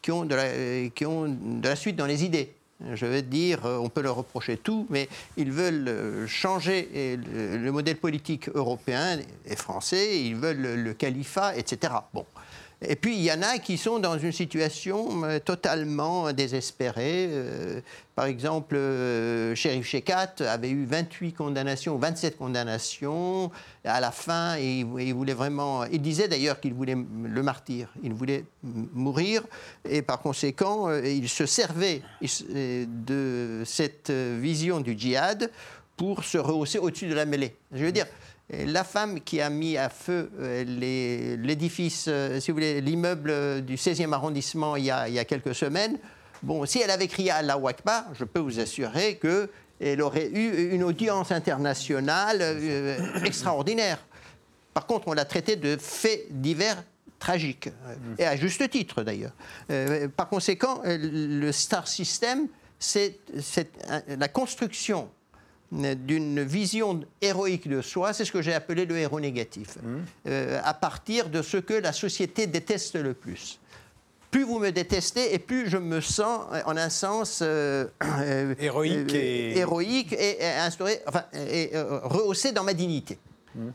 [0.00, 2.52] qui, ont de la, qui ont de la suite dans les idées.
[2.92, 5.08] Je veux dire, on peut leur reprocher tout, mais
[5.38, 11.94] ils veulent changer le, modèle politique européen et français, ils veulent le califat, etc.
[12.12, 12.26] Bon.
[12.82, 17.26] Et puis, il y en a qui sont dans une situation euh, totalement désespérée.
[17.30, 17.80] Euh,
[18.14, 23.50] par exemple, euh, Shérif Shekat avait eu 28 condamnations, 27 condamnations.
[23.82, 25.84] À la fin, il, voulait vraiment.
[25.84, 27.88] Il disait d'ailleurs qu'il voulait le martyr.
[28.02, 29.42] Il voulait mourir.
[29.88, 35.50] Et par conséquent, il se servait de cette vision du djihad
[35.96, 37.56] pour se rehausser au-dessus de la mêlée.
[37.72, 38.06] Je veux dire
[38.50, 43.74] la femme qui a mis à feu euh, l'édifice, euh, si vous voulez, l'immeuble du
[43.74, 45.98] 16e arrondissement il y, a, quelques semaines,
[46.42, 50.84] bon, si elle avait crié Allah Akbar, je peux vous assurer qu'elle aurait eu une
[50.84, 53.98] audience internationale euh, extraordinaire.
[54.74, 56.84] Par contre, on l'a traité de faits divers
[57.18, 57.70] tragiques,
[58.18, 59.32] et à juste titre d'ailleurs.
[60.18, 62.46] par conséquent, le star system,
[62.78, 63.18] c'est
[64.06, 65.08] la construction
[65.72, 69.96] d'une vision héroïque de soi, c'est ce que j'ai appelé le héros négatif, mmh.
[70.28, 73.58] euh, à partir de ce que la société déteste le plus.
[74.30, 79.14] Plus vous me détestez et plus je me sens, en un sens euh, euh, héroïque,
[79.14, 79.56] et...
[79.56, 83.18] héroïque et, instauré, enfin, et rehaussé dans ma dignité.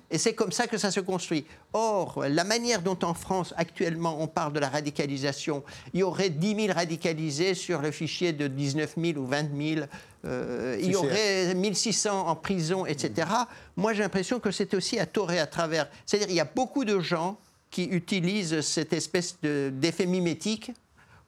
[0.09, 1.45] Et c'est comme ça que ça se construit.
[1.73, 5.63] Or, la manière dont en France, actuellement, on parle de la radicalisation,
[5.93, 9.85] il y aurait 10 000 radicalisés sur le fichier de 19 000 ou 20 000
[10.23, 13.27] euh, il y aurait 1600 en prison, etc.
[13.75, 15.89] Moi, j'ai l'impression que c'est aussi à tort et à travers.
[16.05, 17.39] C'est-à-dire qu'il y a beaucoup de gens
[17.71, 20.71] qui utilisent cette espèce d'effet mimétique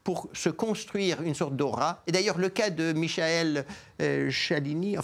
[0.04, 2.04] pour se construire une sorte d'aura.
[2.08, 3.66] Et d'ailleurs, le cas de Michael
[4.02, 4.98] euh, Chalini,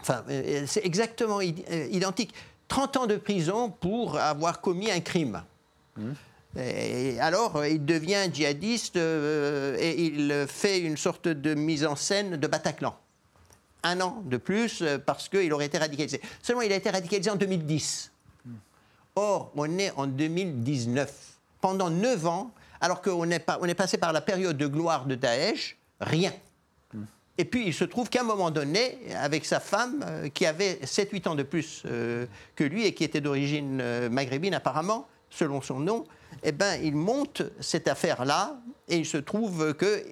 [0.00, 2.32] enfin, euh, c'est exactement euh, identique.
[2.68, 5.42] 30 ans de prison pour avoir commis un crime.
[5.96, 6.12] Mmh.
[6.56, 12.46] Et alors, il devient djihadiste et il fait une sorte de mise en scène de
[12.46, 12.96] Bataclan.
[13.82, 16.20] Un an de plus parce qu'il aurait été radicalisé.
[16.42, 18.10] Seulement, il a été radicalisé en 2010.
[18.44, 18.50] Mmh.
[19.16, 21.12] Or, on est en 2019.
[21.60, 22.50] Pendant 9 ans,
[22.80, 26.32] alors qu'on est, on est passé par la période de gloire de Daesh, rien.
[27.40, 30.80] Et puis il se trouve qu'à un moment donné, avec sa femme, euh, qui avait
[30.84, 32.26] 7-8 ans de plus euh,
[32.56, 36.04] que lui et qui était d'origine euh, maghrébine apparemment, selon son nom,
[36.42, 40.04] eh ben, il monte cette affaire-là et il se trouve que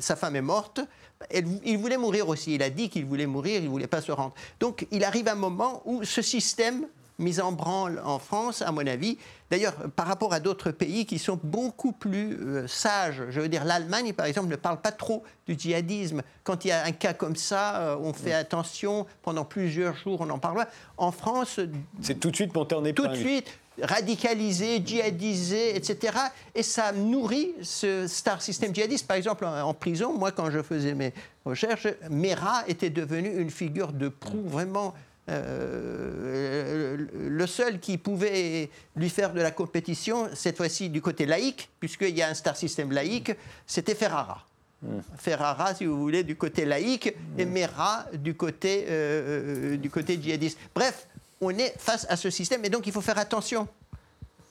[0.00, 0.80] sa femme est morte.
[1.32, 2.54] il voulait mourir aussi.
[2.54, 4.34] Il a dit qu'il voulait mourir, il ne voulait pas se rendre.
[4.58, 6.86] Donc il arrive un moment où ce système
[7.18, 9.18] mise en branle en France, à mon avis.
[9.50, 13.64] D'ailleurs, par rapport à d'autres pays qui sont beaucoup plus euh, sages, je veux dire,
[13.64, 16.22] l'Allemagne, par exemple, ne parle pas trop du djihadisme.
[16.44, 20.20] Quand il y a un cas comme ça, euh, on fait attention, pendant plusieurs jours,
[20.20, 20.66] on en parle.
[20.96, 21.60] En France...
[22.02, 23.08] C'est tout de suite monté en épingle.
[23.08, 26.16] Tout de suite radicalisé, djihadisé, etc.
[26.54, 29.06] Et ça nourrit ce star system djihadiste.
[29.06, 31.12] Par exemple, en, prison, moi, quand je faisais mes
[31.44, 34.94] recherches, Mera était devenu une figure de proue vraiment
[35.28, 41.68] euh, le seul qui pouvait lui faire de la compétition, cette fois-ci du côté laïque,
[41.80, 43.32] puisqu'il y a un star system laïque,
[43.66, 44.44] c'était Ferrara.
[44.82, 45.00] Hmm.
[45.18, 47.50] Ferrara, si vous voulez, du côté laïque, et hmm.
[47.50, 50.58] Mera du côté, euh, euh, du côté djihadiste.
[50.74, 51.08] Bref,
[51.40, 53.66] on est face à ce système, et donc il faut faire attention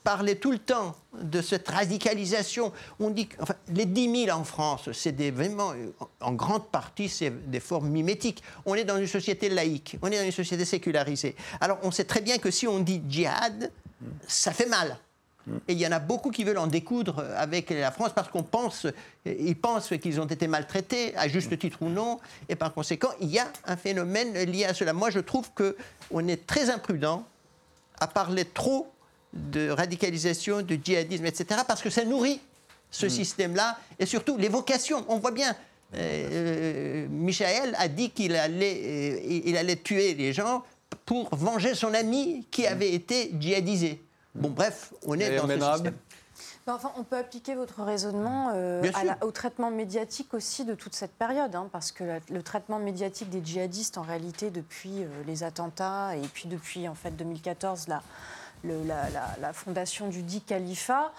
[0.06, 2.72] parler tout le temps de cette radicalisation.
[3.00, 5.72] On dit que enfin, les 10 000 en France, c'est vraiment,
[6.20, 8.40] en grande partie, c'est des formes mimétiques.
[8.66, 11.34] On est dans une société laïque, on est dans une société sécularisée.
[11.60, 13.72] Alors on sait très bien que si on dit djihad,
[14.28, 14.96] ça fait mal.
[15.66, 18.44] Et il y en a beaucoup qui veulent en découdre avec la France parce qu'on
[18.44, 18.86] pense,
[19.24, 22.20] ils pensent qu'ils ont été maltraités, à juste titre ou non.
[22.48, 24.92] Et par conséquent, il y a un phénomène lié à cela.
[24.92, 27.24] Moi, je trouve qu'on est très imprudent
[27.98, 28.92] à parler trop
[29.36, 32.40] de radicalisation, de djihadisme, etc., parce que ça nourrit
[32.90, 33.10] ce mm.
[33.10, 35.04] système-là, et surtout les vocations.
[35.08, 35.54] On voit bien,
[35.94, 40.62] euh, euh Michael a dit qu'il allait, euh, il allait tuer les gens
[41.04, 42.66] pour venger son ami qui mm.
[42.66, 44.02] avait été djihadisé.
[44.34, 45.94] Bon, bref, on est dans ce système.
[46.68, 48.82] Enfin, on peut appliquer votre raisonnement euh,
[49.22, 53.40] au traitement médiatique aussi de toute cette période, hein, parce que le traitement médiatique des
[53.42, 58.02] djihadistes, en réalité, depuis les attentats et puis depuis en fait 2014, là,
[59.40, 61.12] la, fondation du dit califat,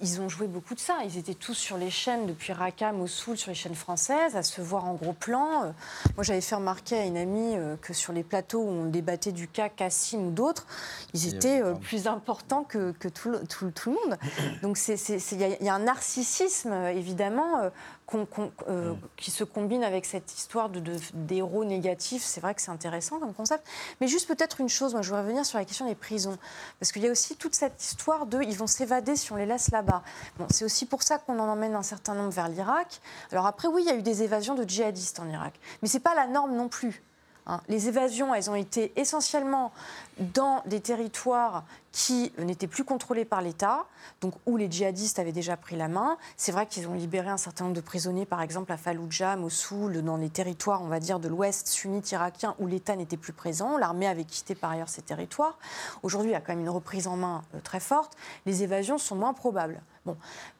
[0.00, 0.98] ils ont joué beaucoup de ça.
[1.04, 4.60] Ils étaient tous sur les chaînes, depuis Raqqa, Mossoul, sur les chaînes françaises, à se
[4.60, 5.64] voir en gros plan.
[5.64, 5.72] Euh,
[6.16, 9.32] moi, j'avais fait remarquer à une amie euh, que sur les plateaux où on débattait
[9.32, 10.66] du cas Cassim ou d'autres,
[11.14, 14.18] ils étaient euh, plus importants que, tout, le monde.
[14.62, 17.70] Donc, il y, a un narcissisme, évidemment,
[18.14, 18.98] euh, mm.
[19.16, 20.82] qui se combine avec cette histoire de,
[21.14, 22.22] d'héros négatifs.
[22.22, 23.66] C'est vrai que c'est intéressant comme concept.
[24.00, 26.36] Mais juste peut-être une chose, moi je voudrais revenir sur la question des prisons.
[26.78, 29.46] Parce qu'il y a aussi toute cette histoire de ils vont s'évader si on les
[29.46, 30.02] laisse là-bas.
[30.38, 33.00] Bon, c'est aussi pour ça qu'on en emmène un certain nombre vers l'Irak.
[33.30, 35.54] Alors après, oui, il y a eu des évasions de djihadistes en Irak.
[35.80, 37.02] Mais ce n'est pas la norme non plus.
[37.46, 37.60] Hein.
[37.68, 39.72] Les évasions, elles ont été essentiellement
[40.18, 43.86] dans des territoires qui n'étaient plus contrôlés par l'État,
[44.20, 46.16] donc où les djihadistes avaient déjà pris la main.
[46.36, 50.02] C'est vrai qu'ils ont libéré un certain nombre de prisonniers, par exemple à Fallujah, Mossoul,
[50.02, 53.76] dans les territoires, on va dire, de l'Ouest sunnite irakien où l'État n'était plus présent.
[53.76, 55.58] L'armée avait quitté par ailleurs ces territoires.
[56.02, 58.16] Aujourd'hui, il y a quand même une reprise en main euh, très forte.
[58.46, 59.82] Les évasions sont moins probables.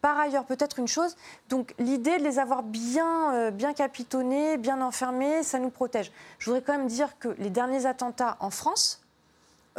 [0.01, 1.17] Par ailleurs, peut-être une chose,
[1.49, 6.13] donc l'idée de les avoir bien, euh, bien capitonnés, bien enfermés, ça nous protège.
[6.39, 9.02] Je voudrais quand même dire que les derniers attentats en France,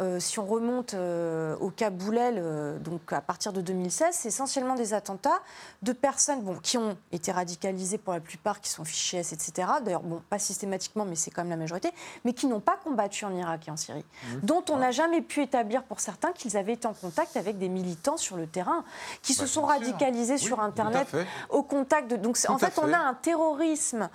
[0.00, 4.28] euh, si on remonte euh, au cas Boulel, euh, donc à partir de 2016, c'est
[4.28, 5.40] essentiellement des attentats
[5.82, 9.68] de personnes bon, qui ont été radicalisées pour la plupart, qui sont fichées S, etc.
[9.84, 11.92] D'ailleurs, bon, pas systématiquement, mais c'est quand même la majorité,
[12.24, 14.38] mais qui n'ont pas combattu en Irak et en Syrie, mmh.
[14.42, 17.68] dont on n'a jamais pu établir pour certains qu'ils avaient été en contact avec des
[17.68, 18.84] militants sur le terrain,
[19.22, 21.06] qui se sont radicalisés sur Internet
[21.50, 22.16] au contact de.
[22.16, 24.08] Donc, en fait, on a un terrorisme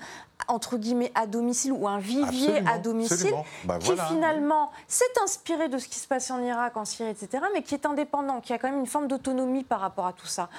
[0.49, 3.33] entre guillemets à domicile ou un vivier à domicile
[3.63, 7.43] bah, qui finalement s'est inspiré de ce qui se passait en Irak, en Syrie, etc.,
[7.53, 10.27] mais qui est indépendant, qui a quand même une forme d'autonomie par rapport à tout
[10.27, 10.49] ça.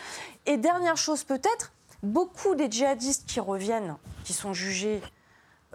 [0.47, 1.73] Et dernière chose peut-être,
[2.03, 5.03] beaucoup des djihadistes qui reviennent, qui sont jugés,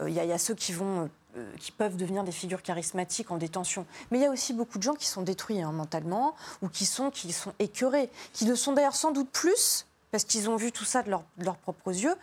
[0.02, 3.38] euh, il y, a ceux qui vont euh, qui peuvent devenir des figures charismatiques en
[3.38, 3.86] détention.
[4.10, 6.86] Mais il y a aussi beaucoup de gens qui sont détruits hein, mentalement ou qui
[6.86, 10.72] sont, qui sont écœurés, qui le sont d'ailleurs sans doute plus parce qu'ils ont vu
[10.72, 12.16] tout ça de, leurs propres yeux,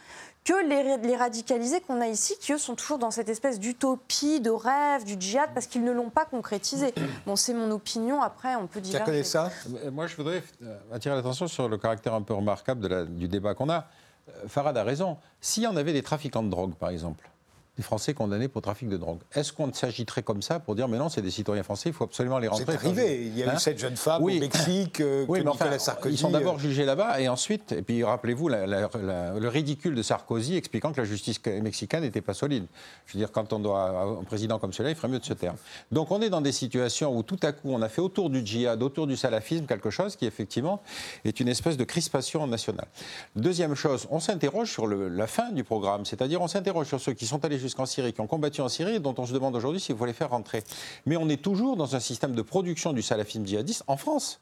[0.45, 4.41] que les, les radicalisés qu'on a ici, qui eux sont toujours dans cette espèce d'utopie,
[4.41, 6.93] de rêve, du djihad, parce qu'ils ne l'ont pas concrétisé.
[7.27, 9.05] Bon, c'est mon opinion, après on peut dire.
[9.05, 9.51] Tu ça
[9.93, 13.29] Moi je voudrais euh, attirer l'attention sur le caractère un peu remarquable de la, du
[13.29, 13.87] débat qu'on a.
[14.29, 15.19] Euh, Farad a raison.
[15.41, 17.31] S'il y en avait des trafiquants de drogue, par exemple,
[17.77, 19.21] des Français condamnés pour trafic de drogue.
[19.35, 22.05] Est-ce qu'on s'agiterait comme ça pour dire mais non, c'est des citoyens français, il faut
[22.05, 23.27] absolument les rentrer C'est arrivé.
[23.27, 26.15] Il y a eu hein cette jeune femme au Mexique euh, oui, que Nicolas Sarkozy.
[26.15, 30.57] Ils sont d'abord euh, jugés là-bas et ensuite, et puis rappelez-vous le ridicule de Sarkozy
[30.57, 32.67] expliquant que la justice mexicaine n'était pas solide.
[33.07, 35.33] Je veux dire, quand on doit un président comme celui-là, il ferait mieux de se
[35.33, 35.55] taire.
[35.91, 38.45] Donc on est dans des situations où tout à coup on a fait autour du
[38.45, 40.83] djihad, autour du salafisme quelque chose qui effectivement
[41.25, 42.89] est une espèce de crispation nationale.
[43.35, 47.15] Deuxième chose, on s'interroge sur le, la fin du programme, c'est-à-dire on s'interroge sur ceux
[47.15, 49.57] qui sont allés jusqu'en Syrie, qui ont combattu en Syrie et dont on se demande
[49.57, 50.63] aujourd'hui s'il faut les faire rentrer.
[51.07, 54.41] Mais on est toujours dans un système de production du salafisme djihadiste en France.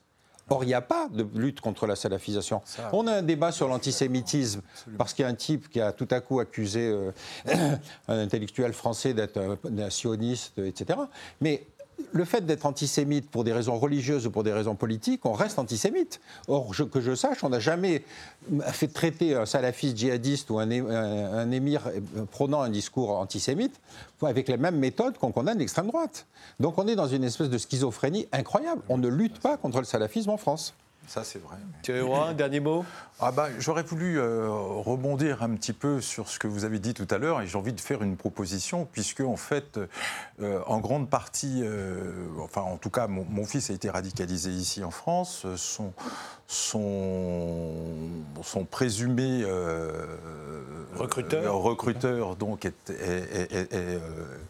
[0.49, 2.61] Or, il n'y a pas de lutte contre la salafisation.
[2.91, 4.61] On a un débat sur l'antisémitisme,
[4.97, 7.11] parce qu'il y a un type qui a tout à coup accusé euh,
[8.09, 10.99] un intellectuel français d'être un, sioniste, etc.
[11.39, 11.65] Mais
[12.11, 15.59] le fait d'être antisémite pour des raisons religieuses ou pour des raisons politiques, on reste
[15.59, 16.19] antisémite.
[16.47, 18.03] Or, que je sache, on n'a jamais
[18.71, 20.69] fait traiter un salafiste djihadiste ou un,
[21.51, 21.89] émir
[22.31, 23.79] prônant un discours antisémite
[24.21, 26.25] avec les mêmes méthodes qu'on condamne l'extrême droite.
[26.59, 28.81] Donc on est dans une espèce de schizophrénie incroyable.
[28.89, 30.73] On ne lutte pas contre le salafisme en France.
[31.07, 31.57] Ça, c'est vrai.
[31.81, 32.85] Thierry Roy, un dernier mot?
[33.19, 36.93] Ah bah, J'aurais voulu euh, rebondir un petit peu sur ce que vous avez dit
[36.93, 39.79] tout à l'heure et j'ai envie de faire une proposition, puisque, en fait,
[40.41, 44.83] euh, en grande partie, euh, enfin, en tout cas, mon, fils a été radicalisé ici
[44.83, 45.45] en France.
[45.55, 45.91] Son,
[46.47, 47.73] son,
[48.43, 49.43] son présumé
[50.95, 52.69] recruteur, recruteur donc,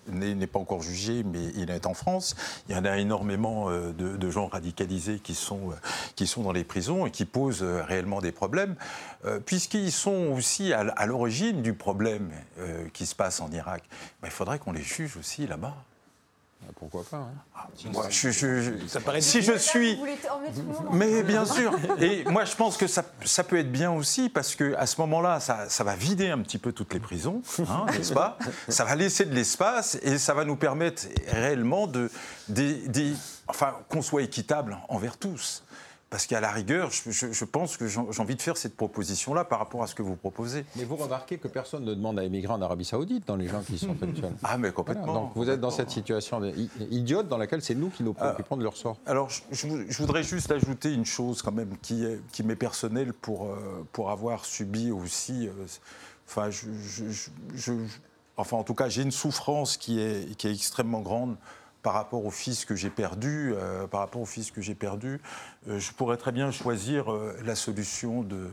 [0.07, 2.35] n'est pas encore jugé, mais il est en France.
[2.67, 5.71] Il y en a énormément de, de gens radicalisés qui sont,
[6.15, 8.75] qui sont dans les prisons et qui posent euh, réellement des problèmes,
[9.25, 13.83] euh, puisqu'ils sont aussi à, l'origine du problème euh, qui se passe en Irak.
[14.23, 15.75] il faudrait qu'on les juge aussi là-bas.
[16.63, 17.31] Ah, pourquoi pas hein.
[17.55, 19.99] ah, moi, je, ça paraît Si je suis,
[20.91, 21.73] mais bien sûr.
[21.99, 25.01] Et moi, je pense que ça, ça peut être bien aussi parce que à ce
[25.01, 28.37] moment-là, ça, ça, va vider un petit peu toutes les prisons, hein, n'est-ce pas?
[28.67, 32.11] Ça va laisser de l'espace et ça va nous permettre réellement de,
[32.47, 32.75] de
[33.47, 35.63] enfin, qu'on soit équitable envers tous.
[36.11, 39.81] Parce qu'à la rigueur, je, pense que j'ai envie de faire cette proposition-là par rapport
[39.81, 40.65] à ce que vous proposez.
[40.75, 43.61] Mais vous remarquez que personne ne demande à émigrer en Arabie Saoudite dans les gens
[43.61, 44.33] qui sont actuels.
[44.43, 45.13] Ah, mais complètement.
[45.13, 46.41] Donc vous êtes dans cette situation
[46.89, 48.97] idiote dans laquelle c'est nous qui nous préoccupons de leur sort.
[49.05, 53.45] Alors, je, voudrais juste ajouter une chose quand même qui, est, qui m'est personnelle pour,
[53.45, 55.47] euh, pour avoir subi aussi.
[55.47, 55.51] Euh,
[56.27, 57.73] enfin, je,
[58.35, 61.37] enfin, en tout cas, j'ai une souffrance qui est, qui est extrêmement grande
[61.81, 65.19] par rapport au fils que j'ai perdu, euh, par rapport au fils que j'ai perdu,
[65.67, 68.51] euh, je pourrais très bien choisir euh, la solution de,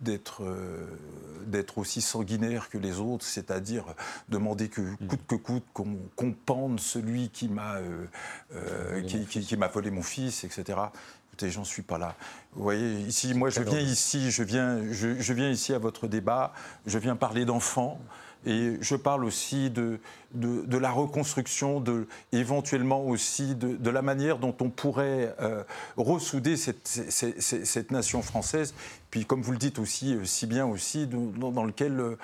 [0.00, 0.42] d'être,
[1.46, 3.84] d'être aussi sanguinaire que les autres, c'est-à-dire
[4.28, 5.06] demander que mm.
[5.08, 7.78] coûte que coûte qu'on, pende celui qui m'a,
[9.06, 10.78] qui, m'a volé mon fils, etc.
[11.28, 12.14] Écoutez, j'en suis pas là.
[12.52, 16.52] Vous voyez, ici, moi, je viens ici, je viens, je viens ici à votre débat,
[16.86, 17.98] je viens parler d'enfants.
[18.46, 20.00] Et je parle aussi de,
[20.32, 25.62] de, la reconstruction, de, éventuellement aussi de, la manière dont on pourrait euh,
[25.96, 28.74] ressouder cette, cette, nation française.
[29.10, 32.16] Puis, comme vous le dites aussi, euh, si bien aussi, dans, dans lequel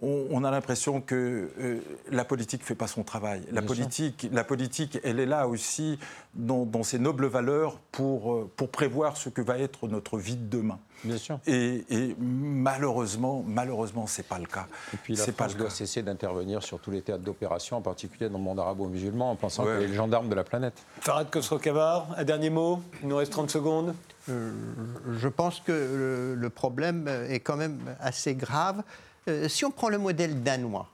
[0.00, 1.80] on, a l'impression que euh,
[2.10, 3.42] la politique ne fait pas son travail.
[3.50, 5.98] La politique, la politique, elle est là aussi
[6.34, 10.48] dans, ses nobles valeurs pour, euh, pour prévoir ce que va être notre vie de
[10.48, 10.78] demain.
[11.04, 11.38] Bien sûr.
[11.46, 11.84] Et,
[12.18, 14.66] malheureusement, malheureusement, c'est pas le cas.
[14.94, 18.38] Et puis la France doit cesser d'intervenir sur tous les théâtres d'opération, en particulier dans
[18.38, 20.74] le monde arabo-musulman, en pensant que les gendarmes de la planète.
[21.00, 22.82] Farad Khosrow-Kabar, un dernier mot?
[23.02, 23.94] Il nous reste 30 secondes.
[24.28, 24.52] Euh,
[25.18, 28.82] je pense que le problème est quand même assez grave.
[29.28, 30.88] Euh, si on prend le modèle danois,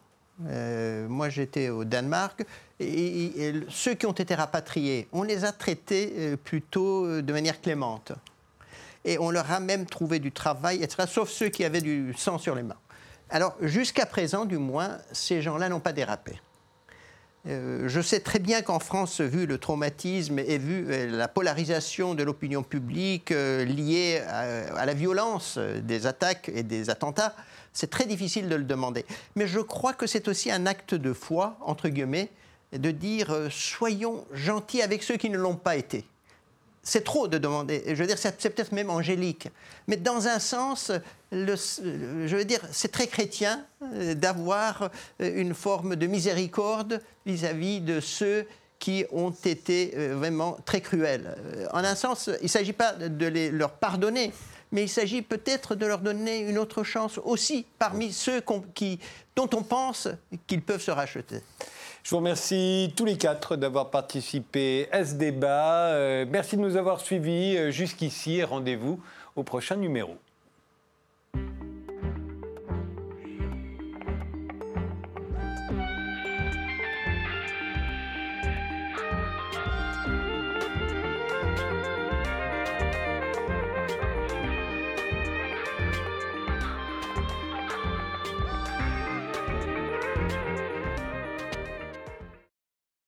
[0.46, 2.44] euh, moi j'étais au Danemark,
[2.80, 8.12] et, ceux qui ont été rapatriés, on les a traités euh, plutôt de manière clémente.
[9.04, 12.38] Et on leur a même trouvé du travail, etc., sauf ceux qui avaient du sang
[12.38, 12.78] sur les mains.
[13.30, 16.40] Alors jusqu'à présent, du moins, ces gens-là n'ont pas dérapé.
[17.44, 22.62] je sais très bien qu'en France, vu le traumatisme et vu la polarisation de l'opinion
[22.62, 27.34] publique liée à, la violence des attaques et des attentats,
[27.74, 29.04] c'est très difficile de le demander.
[29.34, 32.30] Mais je crois que c'est aussi un acte de foi, entre guillemets,
[32.72, 36.04] de dire euh, soyons gentils avec ceux qui ne l'ont pas été.
[36.82, 37.82] C'est trop de demander.
[37.88, 39.48] Je veux dire, c'est peut-être même angélique.
[39.88, 40.92] Mais dans un sens,
[41.32, 48.00] je veux dire, c'est très chrétien euh, d'avoir euh, une forme de miséricorde vis-à-vis de
[48.00, 48.46] ceux
[48.78, 51.36] qui ont été vraiment très cruels.
[51.72, 54.30] En un sens, il ne s'agit pas de les, leur pardonner,
[54.74, 58.42] mais il s'agit peut-être de leur donner une autre chance aussi parmi ceux
[58.74, 58.98] qui,
[59.36, 60.08] dont on pense
[60.48, 61.40] qu'ils peuvent se racheter.
[62.02, 65.86] Je vous remercie tous les quatre d'avoir participé à ce débat.
[65.92, 69.00] Euh, merci de nous avoir suivis euh, jusqu'ici et rendez-vous
[69.36, 70.18] au prochain numéro.